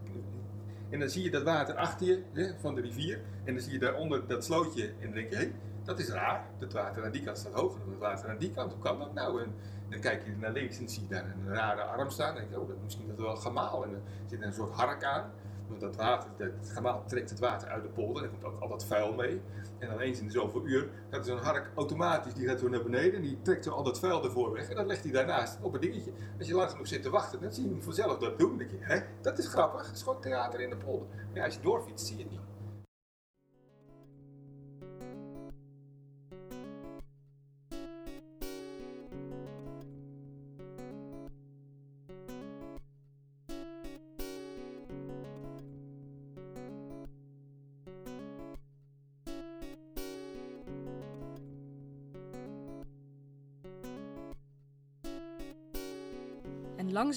En 0.93 0.99
dan 0.99 1.09
zie 1.09 1.23
je 1.23 1.31
dat 1.31 1.43
water 1.43 1.75
achter 1.75 2.07
je, 2.07 2.23
hè, 2.33 2.51
van 2.59 2.75
de 2.75 2.81
rivier. 2.81 3.19
En 3.43 3.53
dan 3.53 3.63
zie 3.63 3.73
je 3.73 3.79
daaronder 3.79 4.27
dat 4.27 4.43
slootje. 4.43 4.85
En 4.87 4.93
dan 5.01 5.11
denk 5.11 5.29
je, 5.29 5.35
hé, 5.35 5.51
dat 5.83 5.99
is 5.99 6.09
raar. 6.09 6.45
Dat 6.59 6.73
water 6.73 7.03
aan 7.05 7.11
die 7.11 7.23
kant 7.23 7.37
staat 7.37 7.53
hoger 7.53 7.79
dan 7.79 7.89
het 7.89 7.99
water 7.99 8.29
aan 8.29 8.37
die 8.37 8.51
kant. 8.51 8.71
Hoe 8.71 8.81
kan 8.81 8.99
dat 8.99 9.13
nou? 9.13 9.41
En 9.41 9.53
dan 9.89 9.99
kijk 9.99 10.25
je 10.25 10.35
naar 10.37 10.51
links 10.51 10.79
en 10.79 10.89
zie 10.89 11.01
je 11.01 11.07
daar 11.07 11.23
een 11.25 11.53
rare 11.53 11.81
arm 11.81 12.09
staan. 12.09 12.29
En 12.29 12.35
denk 12.35 12.49
je, 12.49 12.59
oh, 12.59 12.67
dat, 12.67 12.77
misschien 12.83 13.07
dat 13.07 13.17
wel 13.17 13.35
gemaal. 13.35 13.83
En 13.83 13.91
dan 13.91 14.01
zit 14.29 14.39
er 14.39 14.45
een 14.45 14.53
soort 14.53 14.73
hark 14.73 15.03
aan. 15.03 15.31
Want 15.67 15.81
dat 15.81 15.95
water, 15.95 16.29
dat 16.37 16.69
gemaal 16.73 17.03
trekt 17.07 17.29
het 17.29 17.39
water 17.39 17.67
uit 17.67 17.83
de 17.83 17.89
polder. 17.89 18.23
En 18.23 18.29
komt 18.29 18.43
ook 18.43 18.61
al 18.61 18.67
dat 18.67 18.85
vuil 18.85 19.13
mee. 19.13 19.41
En 19.79 19.87
dan 19.89 19.99
eens 19.99 20.19
in 20.19 20.25
de 20.25 20.31
zoveel 20.31 20.65
uur 20.65 20.89
gaat 21.09 21.25
zo'n 21.25 21.37
hark 21.37 21.71
automatisch, 21.75 22.33
die 22.33 22.47
gaat 22.47 22.59
zo 22.59 22.69
naar 22.69 22.83
beneden. 22.83 23.13
En 23.13 23.21
die 23.21 23.41
trekt 23.41 23.63
zo 23.63 23.71
al 23.71 23.83
dat 23.83 23.99
vuil 23.99 24.23
ervoor 24.23 24.51
weg. 24.51 24.69
En 24.69 24.75
dan 24.75 24.85
legt 24.85 25.03
hij 25.03 25.11
daarnaast 25.11 25.57
op 25.61 25.73
een 25.73 25.81
dingetje. 25.81 26.11
Als 26.37 26.47
je 26.47 26.53
lang 26.53 26.69
genoeg 26.69 26.87
zit 26.87 27.01
te 27.01 27.09
wachten, 27.09 27.41
dan 27.41 27.53
zie 27.53 27.63
je 27.63 27.69
hem 27.69 27.83
vanzelf 27.83 28.17
dat 28.17 28.39
doen. 28.39 28.57
Denk 28.57 28.69
je, 28.69 28.77
hè, 28.79 28.99
dat 29.21 29.37
is 29.37 29.47
grappig. 29.47 29.85
Dat 29.85 29.95
is 29.95 30.03
gewoon 30.03 30.21
theater 30.21 30.61
in 30.61 30.69
de 30.69 30.77
polder. 30.77 31.07
Maar 31.07 31.37
ja, 31.37 31.45
als 31.45 31.53
je 31.53 31.61
doorfietst, 31.61 32.07
zie 32.07 32.17
je 32.17 32.23
het 32.23 32.31
niet. 32.31 32.52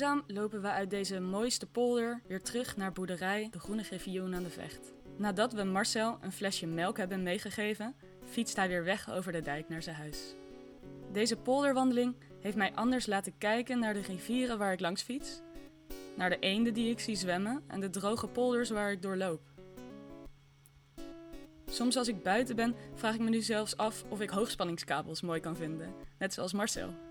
Langzaam 0.00 0.24
lopen 0.26 0.62
we 0.62 0.68
uit 0.68 0.90
deze 0.90 1.20
mooiste 1.20 1.66
polder 1.66 2.22
weer 2.26 2.42
terug 2.42 2.76
naar 2.76 2.92
boerderij 2.92 3.48
De 3.50 3.58
Groene 3.58 3.82
Griffioen 3.82 4.34
aan 4.34 4.42
de 4.42 4.50
Vecht. 4.50 4.92
Nadat 5.16 5.52
we 5.52 5.64
Marcel 5.64 6.18
een 6.20 6.32
flesje 6.32 6.66
melk 6.66 6.96
hebben 6.96 7.22
meegegeven, 7.22 7.94
fietst 8.24 8.56
hij 8.56 8.68
weer 8.68 8.84
weg 8.84 9.10
over 9.10 9.32
de 9.32 9.40
dijk 9.40 9.68
naar 9.68 9.82
zijn 9.82 9.96
huis. 9.96 10.34
Deze 11.12 11.36
polderwandeling 11.36 12.14
heeft 12.40 12.56
mij 12.56 12.72
anders 12.74 13.06
laten 13.06 13.38
kijken 13.38 13.78
naar 13.78 13.94
de 13.94 14.00
rivieren 14.00 14.58
waar 14.58 14.72
ik 14.72 14.80
langs 14.80 15.02
fiets, 15.02 15.40
naar 16.16 16.30
de 16.30 16.38
eenden 16.38 16.74
die 16.74 16.90
ik 16.90 17.00
zie 17.00 17.16
zwemmen 17.16 17.62
en 17.66 17.80
de 17.80 17.90
droge 17.90 18.26
polders 18.26 18.70
waar 18.70 18.92
ik 18.92 19.02
doorloop. 19.02 19.40
Soms 21.66 21.96
als 21.96 22.08
ik 22.08 22.22
buiten 22.22 22.56
ben, 22.56 22.74
vraag 22.94 23.14
ik 23.14 23.20
me 23.20 23.30
nu 23.30 23.40
zelfs 23.40 23.76
af 23.76 24.04
of 24.08 24.20
ik 24.20 24.30
hoogspanningskabels 24.30 25.20
mooi 25.20 25.40
kan 25.40 25.56
vinden, 25.56 25.94
net 26.18 26.32
zoals 26.32 26.52
Marcel. 26.52 27.05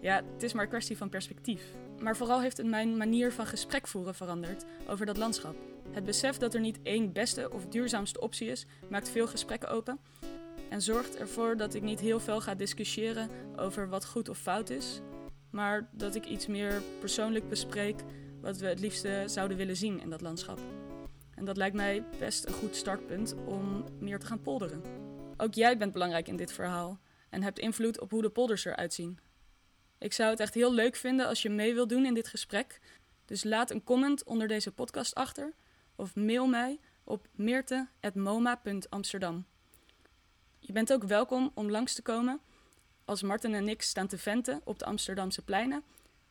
Ja, 0.00 0.22
het 0.32 0.42
is 0.42 0.52
maar 0.52 0.62
een 0.62 0.68
kwestie 0.68 0.96
van 0.96 1.08
perspectief. 1.08 1.62
Maar 2.00 2.16
vooral 2.16 2.40
heeft 2.40 2.56
het 2.56 2.66
mijn 2.66 2.96
manier 2.96 3.32
van 3.32 3.46
gesprek 3.46 3.86
voeren 3.86 4.14
veranderd 4.14 4.64
over 4.88 5.06
dat 5.06 5.16
landschap. 5.16 5.56
Het 5.90 6.04
besef 6.04 6.36
dat 6.36 6.54
er 6.54 6.60
niet 6.60 6.78
één 6.82 7.12
beste 7.12 7.52
of 7.52 7.66
duurzaamste 7.66 8.20
optie 8.20 8.48
is, 8.48 8.66
maakt 8.88 9.10
veel 9.10 9.26
gesprekken 9.26 9.68
open 9.68 9.98
en 10.68 10.82
zorgt 10.82 11.16
ervoor 11.16 11.56
dat 11.56 11.74
ik 11.74 11.82
niet 11.82 12.00
heel 12.00 12.20
veel 12.20 12.40
ga 12.40 12.54
discussiëren 12.54 13.30
over 13.56 13.88
wat 13.88 14.06
goed 14.06 14.28
of 14.28 14.38
fout 14.38 14.70
is, 14.70 15.00
maar 15.50 15.88
dat 15.92 16.14
ik 16.14 16.26
iets 16.26 16.46
meer 16.46 16.82
persoonlijk 17.00 17.48
bespreek 17.48 18.00
wat 18.40 18.58
we 18.58 18.66
het 18.66 18.80
liefste 18.80 19.22
zouden 19.26 19.56
willen 19.56 19.76
zien 19.76 20.00
in 20.00 20.10
dat 20.10 20.20
landschap. 20.20 20.60
En 21.34 21.44
dat 21.44 21.56
lijkt 21.56 21.76
mij 21.76 22.04
best 22.18 22.46
een 22.46 22.52
goed 22.52 22.76
startpunt 22.76 23.34
om 23.46 23.84
meer 23.98 24.18
te 24.18 24.26
gaan 24.26 24.42
polderen. 24.42 24.82
Ook 25.36 25.54
jij 25.54 25.78
bent 25.78 25.92
belangrijk 25.92 26.28
in 26.28 26.36
dit 26.36 26.52
verhaal 26.52 26.98
en 27.30 27.42
hebt 27.42 27.58
invloed 27.58 28.00
op 28.00 28.10
hoe 28.10 28.22
de 28.22 28.30
polders 28.30 28.64
eruit 28.64 28.94
zien. 28.94 29.18
Ik 29.98 30.12
zou 30.12 30.30
het 30.30 30.40
echt 30.40 30.54
heel 30.54 30.74
leuk 30.74 30.96
vinden 30.96 31.26
als 31.26 31.42
je 31.42 31.50
mee 31.50 31.74
wilt 31.74 31.88
doen 31.88 32.06
in 32.06 32.14
dit 32.14 32.28
gesprek. 32.28 32.80
Dus 33.24 33.44
laat 33.44 33.70
een 33.70 33.84
comment 33.84 34.24
onder 34.24 34.48
deze 34.48 34.72
podcast 34.72 35.14
achter 35.14 35.52
of 35.96 36.16
mail 36.16 36.46
mij 36.46 36.80
op 37.04 37.26
meerte.moma.amsterdam. 37.34 39.46
Je 40.58 40.72
bent 40.72 40.92
ook 40.92 41.04
welkom 41.04 41.50
om 41.54 41.70
langs 41.70 41.94
te 41.94 42.02
komen 42.02 42.40
als 43.04 43.22
Martin 43.22 43.54
en 43.54 43.68
ik 43.68 43.82
staan 43.82 44.06
te 44.06 44.18
venten 44.18 44.60
op 44.64 44.78
de 44.78 44.84
Amsterdamse 44.84 45.42
pleinen 45.42 45.82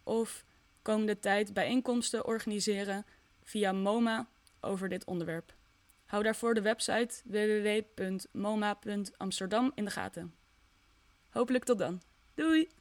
of 0.04 0.46
komende 0.82 1.20
tijd 1.20 1.54
bijeenkomsten 1.54 2.26
organiseren 2.26 3.06
via 3.44 3.72
MoMA 3.72 4.28
over 4.62 4.90
dit 4.90 5.06
onderwerp. 5.06 5.56
Hou 6.06 6.24
daarvoor 6.24 6.54
de 6.54 6.62
website 6.62 7.22
www.moma.amsterdam 7.26 9.72
in 9.76 9.86
de 9.86 9.92
gaten. 9.92 10.34
Hopelijk 11.30 11.64
tot 11.64 11.78
dan. 11.78 12.02
Doei! 12.34 12.77